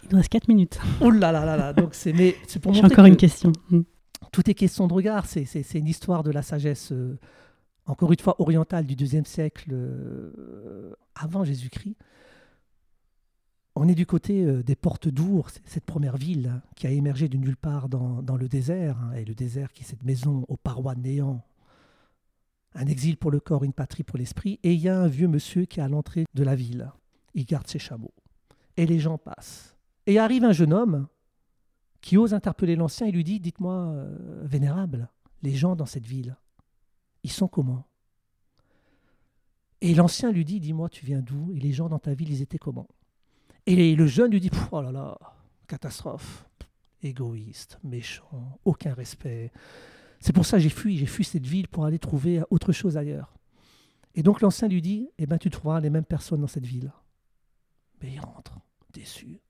Il 0.04 0.10
nous 0.10 0.16
reste 0.18 0.28
4 0.28 0.48
minutes. 0.48 0.78
Oh 1.00 1.10
là 1.10 1.32
là 1.32 1.44
là 1.44 1.56
là, 1.56 1.72
donc 1.72 1.94
c'est 1.94 2.12
pour 2.60 2.74
J'ai 2.74 2.84
encore 2.84 3.04
que 3.04 3.08
une 3.08 3.16
question. 3.16 3.52
Mm. 3.70 3.80
tout 4.30 4.48
est 4.48 4.54
question 4.54 4.86
de 4.86 4.92
regard. 4.92 5.26
C'est 5.26 5.74
une 5.74 5.88
histoire 5.88 6.22
de 6.22 6.30
la 6.30 6.42
sagesse, 6.42 6.92
euh, 6.92 7.18
encore 7.86 8.12
une 8.12 8.18
fois 8.18 8.40
orientale 8.40 8.86
du 8.86 8.96
deuxième 8.96 9.24
siècle 9.26 9.70
euh, 9.72 10.94
avant 11.14 11.44
Jésus-Christ. 11.44 11.96
On 13.78 13.88
est 13.88 13.94
du 13.94 14.06
côté 14.06 14.42
euh, 14.44 14.62
des 14.62 14.74
portes 14.76 15.08
d'Our, 15.08 15.50
c- 15.50 15.60
cette 15.66 15.84
première 15.84 16.16
ville 16.16 16.48
hein, 16.48 16.62
qui 16.76 16.86
a 16.86 16.90
émergé 16.90 17.28
de 17.28 17.36
nulle 17.36 17.56
part 17.56 17.88
dans, 17.88 18.36
le 18.36 18.48
désert, 18.48 18.98
hein, 19.02 19.12
et 19.12 19.24
le 19.24 19.34
désert 19.34 19.72
qui 19.72 19.82
est 19.82 19.86
cette 19.86 20.02
maison 20.04 20.44
aux 20.48 20.56
parois 20.56 20.94
néant, 20.94 21.42
un 22.74 22.86
exil 22.86 23.16
pour 23.16 23.30
le 23.30 23.40
corps, 23.40 23.64
une 23.64 23.72
patrie 23.72 24.02
pour 24.02 24.18
l'esprit. 24.18 24.58
Et 24.62 24.72
il 24.72 24.80
y 24.80 24.88
a 24.88 24.98
un 24.98 25.08
vieux 25.08 25.28
monsieur 25.28 25.64
qui 25.66 25.80
est 25.80 25.82
à 25.82 25.88
l'entrée 25.88 26.24
de 26.34 26.42
la 26.42 26.54
ville. 26.54 26.90
Il 27.34 27.44
garde 27.44 27.66
ses 27.66 27.78
chameaux. 27.78 28.14
Et 28.76 28.86
les 28.86 28.98
gens 28.98 29.18
passent. 29.18 29.76
Et 30.06 30.18
arrive 30.18 30.44
un 30.44 30.52
jeune 30.52 30.72
homme 30.72 31.06
qui 32.00 32.16
ose 32.16 32.34
interpeller 32.34 32.76
l'ancien 32.76 33.06
et 33.06 33.12
lui 33.12 33.24
dit 33.24 33.40
Dites-moi, 33.40 33.72
euh, 33.74 34.42
vénérable, 34.44 35.08
les 35.42 35.54
gens 35.54 35.74
dans 35.76 35.86
cette 35.86 36.06
ville, 36.06 36.36
ils 37.26 37.32
sont 37.32 37.48
comment? 37.48 37.84
Et 39.80 39.94
l'ancien 39.94 40.30
lui 40.30 40.44
dit 40.44 40.60
Dis-moi, 40.60 40.88
tu 40.88 41.04
viens 41.04 41.20
d'où? 41.20 41.52
Et 41.52 41.58
les 41.58 41.72
gens 41.72 41.88
dans 41.88 41.98
ta 41.98 42.14
ville, 42.14 42.30
ils 42.30 42.40
étaient 42.40 42.56
comment? 42.56 42.86
Et 43.66 43.96
le 43.96 44.06
jeune 44.06 44.30
lui 44.30 44.40
dit 44.40 44.50
Oh 44.70 44.80
là 44.80 44.92
là, 44.92 45.18
catastrophe, 45.66 46.46
égoïste, 47.02 47.80
méchant, 47.82 48.60
aucun 48.64 48.94
respect. 48.94 49.50
C'est 50.20 50.32
pour 50.32 50.46
ça 50.46 50.58
que 50.58 50.62
j'ai 50.62 50.68
fui, 50.68 50.98
j'ai 50.98 51.06
fui 51.06 51.24
cette 51.24 51.46
ville 51.46 51.66
pour 51.66 51.84
aller 51.84 51.98
trouver 51.98 52.42
autre 52.50 52.70
chose 52.70 52.96
ailleurs. 52.96 53.34
Et 54.14 54.22
donc 54.22 54.40
l'ancien 54.40 54.68
lui 54.68 54.80
dit 54.80 55.10
Eh 55.18 55.26
bien, 55.26 55.38
tu 55.38 55.50
trouveras 55.50 55.80
les 55.80 55.90
mêmes 55.90 56.04
personnes 56.04 56.42
dans 56.42 56.46
cette 56.46 56.66
ville. 56.66 56.92
Mais 58.00 58.12
il 58.12 58.20
rentre, 58.20 58.56
déçu. 58.92 59.40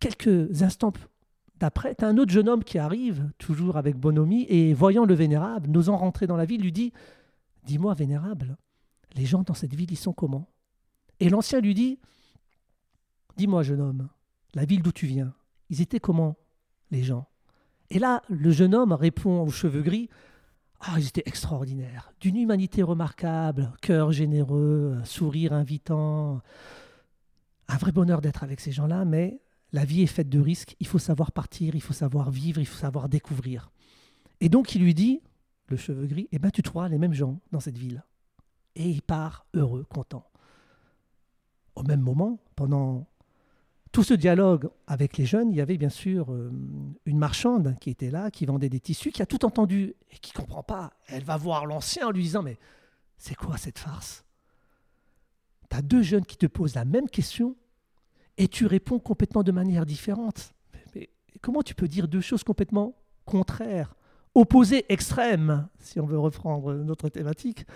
Quelques 0.00 0.62
instants 0.62 0.92
d'après, 1.58 1.94
tu 1.94 2.04
un 2.04 2.16
autre 2.18 2.32
jeune 2.32 2.48
homme 2.48 2.64
qui 2.64 2.78
arrive, 2.78 3.30
toujours 3.38 3.76
avec 3.76 3.96
bonhomie, 3.96 4.46
et 4.48 4.74
voyant 4.74 5.04
le 5.04 5.14
vénérable, 5.14 5.68
n'osant 5.68 5.96
rentrer 5.96 6.26
dans 6.26 6.36
la 6.36 6.44
ville, 6.44 6.62
lui 6.62 6.72
dit 6.72 6.92
Dis-moi, 7.64 7.94
vénérable, 7.94 8.56
les 9.14 9.26
gens 9.26 9.42
dans 9.42 9.54
cette 9.54 9.74
ville, 9.74 9.90
ils 9.90 9.96
sont 9.96 10.12
comment? 10.12 10.48
Et 11.20 11.28
l'ancien 11.28 11.60
lui 11.60 11.74
dit 11.74 11.98
Dis-moi, 13.36 13.62
jeune 13.62 13.80
homme, 13.80 14.08
la 14.54 14.64
ville 14.64 14.82
d'où 14.82 14.92
tu 14.92 15.06
viens, 15.06 15.34
ils 15.70 15.80
étaient 15.80 16.00
comment, 16.00 16.36
les 16.90 17.02
gens? 17.02 17.26
Et 17.90 17.98
là, 17.98 18.22
le 18.28 18.50
jeune 18.50 18.74
homme 18.74 18.92
répond 18.92 19.40
aux 19.42 19.50
cheveux 19.50 19.82
gris 19.82 20.08
Ah, 20.80 20.94
ils 20.98 21.08
étaient 21.08 21.22
extraordinaires, 21.26 22.12
d'une 22.20 22.36
humanité 22.36 22.82
remarquable, 22.82 23.72
cœur 23.82 24.12
généreux, 24.12 24.98
sourire 25.04 25.52
invitant. 25.52 26.40
Un 27.68 27.76
vrai 27.76 27.92
bonheur 27.92 28.20
d'être 28.20 28.42
avec 28.42 28.60
ces 28.60 28.72
gens-là, 28.72 29.04
mais 29.04 29.40
la 29.72 29.84
vie 29.84 30.02
est 30.02 30.06
faite 30.06 30.28
de 30.28 30.40
risques, 30.40 30.76
il 30.80 30.86
faut 30.86 30.98
savoir 30.98 31.32
partir, 31.32 31.74
il 31.74 31.82
faut 31.82 31.92
savoir 31.92 32.30
vivre, 32.30 32.60
il 32.60 32.66
faut 32.66 32.78
savoir 32.78 33.08
découvrir. 33.08 33.70
Et 34.40 34.48
donc 34.48 34.74
il 34.74 34.82
lui 34.82 34.94
dit, 34.94 35.20
le 35.68 35.76
cheveu 35.76 36.06
gris, 36.06 36.28
eh 36.32 36.38
ben 36.38 36.50
tu 36.50 36.62
trouveras 36.62 36.88
les 36.88 36.98
mêmes 36.98 37.12
gens 37.12 37.40
dans 37.52 37.60
cette 37.60 37.76
ville. 37.76 38.02
Et 38.76 38.88
il 38.88 39.02
part 39.02 39.46
heureux, 39.54 39.84
content. 39.84 40.24
Au 41.74 41.82
même 41.82 42.00
moment, 42.00 42.38
pendant 42.56 43.06
tout 43.92 44.02
ce 44.02 44.14
dialogue 44.14 44.70
avec 44.86 45.16
les 45.16 45.26
jeunes, 45.26 45.50
il 45.50 45.56
y 45.56 45.60
avait 45.60 45.78
bien 45.78 45.88
sûr 45.88 46.32
euh, 46.32 46.50
une 47.04 47.18
marchande 47.18 47.76
qui 47.80 47.90
était 47.90 48.10
là, 48.10 48.30
qui 48.30 48.46
vendait 48.46 48.68
des 48.68 48.80
tissus, 48.80 49.12
qui 49.12 49.22
a 49.22 49.26
tout 49.26 49.44
entendu 49.44 49.94
et 50.10 50.18
qui 50.18 50.32
ne 50.34 50.40
comprend 50.40 50.62
pas. 50.62 50.92
Elle 51.06 51.24
va 51.24 51.36
voir 51.36 51.66
l'ancien 51.66 52.08
en 52.08 52.10
lui 52.10 52.22
disant, 52.22 52.42
mais 52.42 52.58
c'est 53.16 53.34
quoi 53.34 53.56
cette 53.56 53.78
farce? 53.78 54.24
Tu 55.70 55.76
as 55.76 55.82
deux 55.82 56.02
jeunes 56.02 56.24
qui 56.24 56.36
te 56.36 56.46
posent 56.46 56.74
la 56.74 56.84
même 56.84 57.08
question 57.08 57.56
et 58.38 58.48
tu 58.48 58.66
réponds 58.66 59.00
complètement 59.00 59.42
de 59.42 59.52
manière 59.52 59.84
différente. 59.84 60.54
Mais, 60.94 61.10
comment 61.42 61.62
tu 61.62 61.74
peux 61.74 61.88
dire 61.88 62.08
deux 62.08 62.20
choses 62.20 62.44
complètement 62.44 62.94
contraires, 63.26 63.94
opposées, 64.34 64.86
extrêmes, 64.88 65.68
si 65.80 66.00
on 66.00 66.06
veut 66.06 66.18
reprendre 66.18 66.72
notre 66.74 67.08
thématique? 67.08 67.66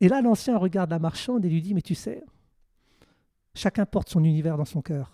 Et 0.00 0.08
là, 0.08 0.22
l'ancien 0.22 0.56
regarde 0.56 0.90
la 0.90 0.98
marchande 0.98 1.44
et 1.44 1.48
lui 1.48 1.60
dit, 1.60 1.74
mais 1.74 1.82
tu 1.82 1.94
sais, 1.94 2.24
chacun 3.54 3.84
porte 3.84 4.08
son 4.08 4.24
univers 4.24 4.56
dans 4.56 4.64
son 4.64 4.80
cœur. 4.80 5.12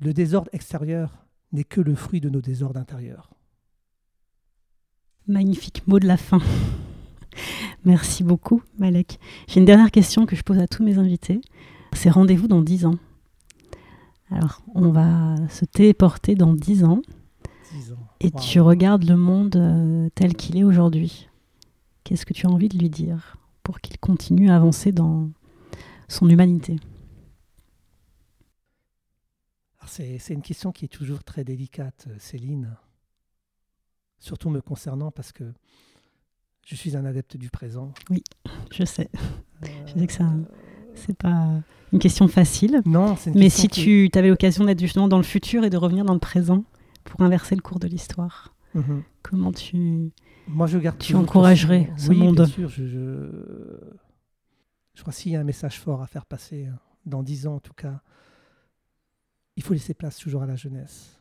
Le 0.00 0.12
désordre 0.12 0.50
extérieur 0.52 1.24
n'est 1.52 1.64
que 1.64 1.80
le 1.80 1.94
fruit 1.94 2.20
de 2.20 2.28
nos 2.28 2.40
désordres 2.40 2.80
intérieurs. 2.80 3.30
Magnifique 5.26 5.86
mot 5.86 5.98
de 5.98 6.06
la 6.06 6.16
fin. 6.16 6.40
Merci 7.84 8.24
beaucoup, 8.24 8.62
Malek. 8.78 9.18
J'ai 9.46 9.60
une 9.60 9.66
dernière 9.66 9.90
question 9.90 10.26
que 10.26 10.36
je 10.36 10.42
pose 10.42 10.58
à 10.58 10.66
tous 10.66 10.82
mes 10.82 10.98
invités. 10.98 11.40
C'est 11.92 12.10
rendez-vous 12.10 12.48
dans 12.48 12.60
10 12.60 12.86
ans. 12.86 12.98
Alors, 14.30 14.62
on 14.74 14.90
va 14.90 15.36
se 15.48 15.64
téléporter 15.64 16.34
dans 16.34 16.54
10 16.54 16.84
ans 16.84 17.02
Dix 17.72 17.92
ans. 17.92 18.08
et 18.20 18.30
Wow. 18.32 18.40
tu 18.40 18.60
regardes 18.60 19.04
le 19.04 19.16
monde 19.16 19.56
euh, 19.56 20.08
tel 20.14 20.34
qu'il 20.34 20.56
est 20.56 20.64
aujourd'hui. 20.64 21.28
Qu'est-ce 22.04 22.26
que 22.26 22.32
tu 22.34 22.46
as 22.46 22.50
envie 22.50 22.68
de 22.68 22.78
lui 22.78 22.90
dire 22.90 23.36
pour 23.62 23.80
qu'il 23.80 23.98
continue 23.98 24.50
à 24.50 24.56
avancer 24.56 24.92
dans 24.92 25.30
son 26.08 26.28
humanité? 26.28 26.76
C'est 29.86 30.30
une 30.34 30.42
question 30.42 30.72
qui 30.72 30.86
est 30.86 30.88
toujours 30.88 31.22
très 31.22 31.44
délicate, 31.44 32.06
euh, 32.08 32.16
Céline. 32.18 32.74
Surtout 34.18 34.48
me 34.50 34.60
concernant 34.60 35.10
parce 35.10 35.30
que 35.30 35.44
je 36.66 36.74
suis 36.74 36.96
un 36.96 37.04
adepte 37.04 37.36
du 37.36 37.50
présent. 37.50 37.92
Je 38.72 38.84
sais, 38.84 39.08
Euh, 39.62 39.66
je 39.86 39.92
sais 40.00 40.06
que 40.06 40.12
ça, 40.12 40.32
c'est 40.94 41.16
pas 41.16 41.60
une 41.92 41.98
question 41.98 42.28
facile. 42.28 42.82
Non, 42.86 43.16
c'est 43.16 43.34
Mais 43.34 43.42
question 43.46 43.62
si 43.62 43.68
qui- 43.68 44.10
tu 44.12 44.18
avais 44.18 44.28
l'occasion 44.28 44.64
d'être 44.64 44.80
justement 44.80 45.08
dans 45.08 45.16
le 45.18 45.22
futur 45.22 45.64
et 45.64 45.70
de 45.70 45.76
revenir 45.76 46.04
dans 46.04 46.14
le 46.14 46.18
présent 46.20 46.64
pour 47.04 47.20
inverser 47.20 47.54
le 47.54 47.60
cours 47.62 47.78
de 47.78 47.86
l'histoire, 47.86 48.54
Mhm. 48.74 49.02
comment 49.22 49.52
tu... 49.52 50.10
Moi, 50.48 50.66
je 50.66 50.78
garde 50.78 50.98
Tu 50.98 51.14
encouragerais 51.14 51.90
ce 51.96 52.10
oui, 52.10 52.18
monde. 52.18 52.36
Bien 52.36 52.46
sûr, 52.46 52.68
je, 52.68 52.86
je, 52.86 53.28
je 54.94 55.00
crois 55.00 55.12
s'il 55.12 55.32
y 55.32 55.36
a 55.36 55.40
un 55.40 55.44
message 55.44 55.78
fort 55.80 56.02
à 56.02 56.06
faire 56.06 56.26
passer, 56.26 56.66
hein, 56.66 56.78
dans 57.06 57.22
dix 57.22 57.46
ans 57.46 57.54
en 57.56 57.60
tout 57.60 57.72
cas, 57.74 58.00
il 59.56 59.62
faut 59.62 59.72
laisser 59.74 59.94
place 59.94 60.18
toujours 60.18 60.42
à 60.42 60.46
la 60.46 60.56
jeunesse. 60.56 61.20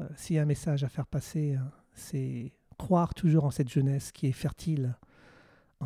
Euh, 0.00 0.04
s'il 0.16 0.36
y 0.36 0.38
a 0.38 0.42
un 0.42 0.46
message 0.46 0.84
à 0.84 0.88
faire 0.88 1.06
passer, 1.06 1.54
hein, 1.54 1.70
c'est 1.94 2.52
croire 2.78 3.14
toujours 3.14 3.44
en 3.44 3.50
cette 3.50 3.70
jeunesse 3.70 4.12
qui 4.12 4.26
est 4.26 4.32
fertile, 4.32 4.96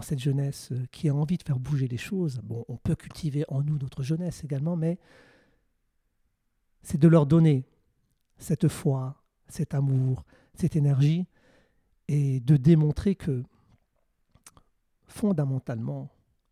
cette 0.03 0.19
jeunesse 0.19 0.71
euh, 0.73 0.87
qui 0.91 1.09
a 1.09 1.15
envie 1.15 1.37
de 1.37 1.43
faire 1.43 1.59
bouger 1.59 1.89
les 1.89 1.97
choses. 1.97 2.41
On 2.69 2.77
peut 2.77 2.95
cultiver 2.95 3.45
en 3.49 3.63
nous 3.63 3.79
notre 3.79 4.03
jeunesse 4.03 4.45
également, 4.45 4.77
mais 4.77 4.99
c'est 6.83 6.99
de 6.99 7.09
leur 7.09 7.27
donner 7.27 7.65
cette 8.39 8.69
foi, 8.69 9.23
cet 9.49 9.75
amour, 9.75 10.25
cette 10.55 10.77
énergie, 10.77 11.27
et 12.09 12.41
de 12.41 12.57
démontrer 12.57 13.15
que 13.15 13.43
fondamentalement, 15.07 16.09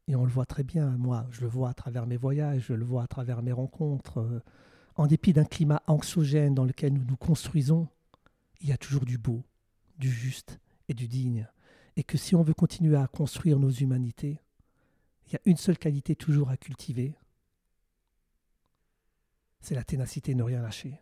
et 0.08 0.16
on 0.16 0.24
le 0.24 0.30
voit 0.30 0.46
très 0.46 0.62
bien, 0.62 0.90
moi 0.98 1.26
je 1.30 1.40
le 1.40 1.48
vois 1.48 1.70
à 1.70 1.74
travers 1.74 2.06
mes 2.06 2.16
voyages, 2.16 2.66
je 2.68 2.74
le 2.74 2.84
vois 2.84 3.04
à 3.04 3.06
travers 3.06 3.42
mes 3.42 3.52
rencontres, 3.52 4.18
euh, 4.18 4.40
en 4.96 5.06
dépit 5.06 5.32
d'un 5.32 5.44
climat 5.44 5.82
anxiogène 5.86 6.54
dans 6.54 6.64
lequel 6.64 6.92
nous 6.92 7.04
nous 7.04 7.16
construisons, 7.16 7.88
il 8.60 8.68
y 8.68 8.72
a 8.72 8.78
toujours 8.78 9.04
du 9.04 9.18
beau, 9.18 9.42
du 9.98 10.10
juste 10.10 10.58
et 10.88 10.94
du 10.94 11.08
digne. 11.08 11.46
Et 11.96 12.04
que 12.04 12.18
si 12.18 12.34
on 12.34 12.42
veut 12.42 12.54
continuer 12.54 12.96
à 12.96 13.06
construire 13.06 13.58
nos 13.58 13.70
humanités, 13.70 14.40
il 15.26 15.32
y 15.32 15.36
a 15.36 15.40
une 15.44 15.56
seule 15.56 15.78
qualité 15.78 16.14
toujours 16.14 16.50
à 16.50 16.56
cultiver, 16.56 17.16
c'est 19.60 19.74
la 19.74 19.84
ténacité, 19.84 20.34
ne 20.34 20.42
rien 20.42 20.62
lâcher. 20.62 21.00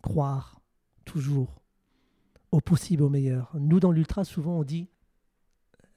Croire 0.00 0.60
toujours 1.04 1.62
au 2.50 2.60
possible, 2.60 3.02
au 3.02 3.08
meilleur. 3.08 3.50
Nous, 3.54 3.78
dans 3.78 3.92
l'ultra, 3.92 4.24
souvent, 4.24 4.58
on 4.58 4.64
dit 4.64 4.88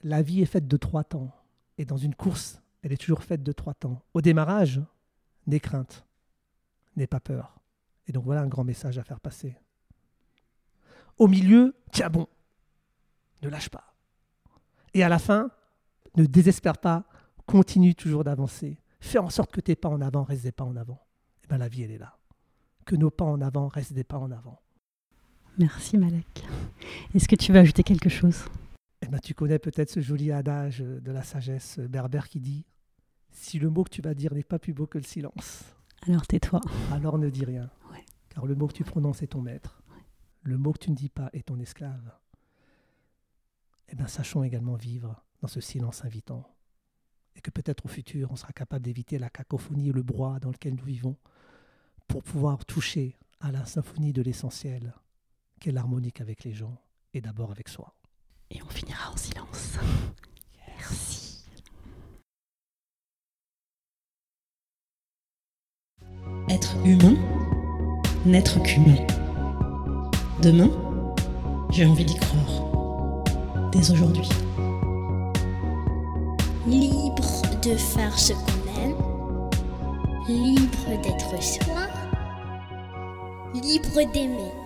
la 0.04 0.22
vie 0.22 0.42
est 0.42 0.46
faite 0.46 0.68
de 0.68 0.78
trois 0.78 1.04
temps. 1.04 1.32
Et 1.78 1.86
dans 1.86 1.98
une 1.98 2.14
course, 2.14 2.62
elle 2.84 2.94
est 2.94 2.98
toujours 2.98 3.24
faite 3.24 3.42
de 3.42 3.52
trois 3.52 3.74
temps. 3.74 4.04
Au 4.14 4.22
démarrage, 4.22 4.82
n'aie 5.48 5.60
crainte, 5.60 6.06
n'aie 6.96 7.08
pas 7.08 7.20
peur. 7.20 7.60
Et 8.08 8.12
donc 8.12 8.24
voilà 8.24 8.42
un 8.42 8.48
grand 8.48 8.64
message 8.64 9.00
à 9.00 9.04
faire 9.04 9.20
passer. 9.20 9.58
Au 11.18 11.28
milieu, 11.28 11.76
tiens 11.92 12.10
bon, 12.10 12.28
ne 13.46 13.50
lâche 13.52 13.70
pas. 13.70 13.94
Et 14.94 15.04
à 15.04 15.10
la 15.10 15.20
fin, 15.20 15.50
ne 16.16 16.26
désespère 16.26 16.78
pas, 16.78 17.06
continue 17.46 17.96
toujours 17.96 18.24
d'avancer. 18.24 18.80
Fais 19.00 19.20
en 19.20 19.30
sorte 19.30 19.52
que 19.52 19.62
tes 19.62 19.76
pas 19.76 19.90
en 19.90 20.02
avant 20.02 20.24
restent 20.24 20.44
des 20.44 20.52
pas 20.52 20.64
en 20.64 20.76
avant. 20.76 21.02
Et 21.44 21.48
bien 21.48 21.58
la 21.58 21.68
vie, 21.68 21.84
elle 21.84 21.92
est 21.92 21.98
là. 21.98 22.18
Que 22.86 22.96
nos 22.96 23.12
pas 23.12 23.26
en 23.26 23.42
avant 23.42 23.68
restent 23.68 23.94
des 23.94 24.04
pas 24.04 24.18
en 24.18 24.32
avant. 24.32 24.60
Merci 25.58 25.98
Malek. 25.98 26.46
Est-ce 27.14 27.28
que 27.28 27.36
tu 27.36 27.52
veux 27.54 27.60
ajouter 27.60 27.84
quelque 27.84 28.10
chose? 28.10 28.46
Eh 29.02 29.08
ben, 29.08 29.20
tu 29.20 29.34
connais 29.34 29.60
peut-être 29.60 29.90
ce 29.90 30.00
joli 30.00 30.32
adage 30.32 30.80
de 30.80 31.12
la 31.12 31.24
sagesse 31.24 31.80
berbère 31.80 32.28
qui 32.28 32.40
dit 32.40 32.66
Si 33.32 33.60
le 33.60 33.70
mot 33.70 33.84
que 33.84 33.90
tu 33.90 34.02
vas 34.02 34.14
dire 34.14 34.34
n'est 34.34 34.44
pas 34.44 34.60
plus 34.60 34.74
beau 34.74 34.88
que 34.88 34.98
le 34.98 35.04
silence, 35.04 35.64
Alors 36.08 36.26
tais-toi. 36.26 36.62
alors 36.92 37.18
ne 37.18 37.30
dis 37.30 37.46
rien. 37.46 37.70
Ouais. 37.92 38.04
Car 38.30 38.46
le 38.46 38.56
mot 38.56 38.68
que 38.68 38.74
tu 38.74 38.84
prononces 38.84 39.22
est 39.22 39.28
ton 39.28 39.42
maître. 39.42 39.82
Le 40.44 40.58
mot 40.58 40.74
que 40.74 40.80
tu 40.80 40.92
ne 40.92 40.96
dis 40.96 41.10
pas 41.10 41.30
est 41.34 41.46
ton 41.48 41.60
esclave. 41.60 42.12
Eh 43.96 43.98
bien, 43.98 44.08
sachons 44.08 44.44
également 44.44 44.76
vivre 44.76 45.24
dans 45.42 45.48
ce 45.48 45.62
silence 45.62 46.04
invitant. 46.04 46.54
Et 47.38 47.40
que 47.40 47.50
peut-être 47.50 47.86
au 47.86 47.88
futur, 47.88 48.30
on 48.30 48.36
sera 48.36 48.52
capable 48.52 48.84
d'éviter 48.84 49.18
la 49.18 49.30
cacophonie 49.30 49.88
et 49.88 49.94
le 49.94 50.04
brouhaha 50.04 50.42
dans 50.42 50.52
lequel 50.52 50.76
nous 50.76 50.84
vivons 50.84 51.16
pour 52.10 52.22
pouvoir 52.22 52.66
toucher 52.66 53.18
à 53.40 53.54
la 53.54 53.66
symphonie 53.66 54.12
de 54.12 54.22
l'essentiel, 54.22 54.94
qu'est 55.62 55.72
l'harmonique 55.72 56.20
avec 56.20 56.44
les 56.44 56.52
gens 56.52 56.78
et 57.14 57.22
d'abord 57.22 57.52
avec 57.52 57.70
soi. 57.70 57.96
Et 58.50 58.62
on 58.64 58.68
finira 58.68 59.14
en 59.14 59.16
silence. 59.16 59.78
Merci. 60.68 61.46
Être 66.50 66.76
humain, 66.86 67.16
n'être 68.26 68.62
qu'humain. 68.62 69.08
Demain, 70.42 70.70
j'ai 71.72 71.86
envie 71.86 72.04
d'y 72.04 72.18
croire. 72.18 72.65
Aujourd'hui. 73.78 74.30
Libre 76.66 77.42
de 77.62 77.76
faire 77.76 78.18
ce 78.18 78.32
qu'on 78.32 78.82
aime, 78.82 78.96
libre 80.28 81.02
d'être 81.04 81.44
soi, 81.44 81.88
libre 83.54 84.12
d'aimer. 84.14 84.65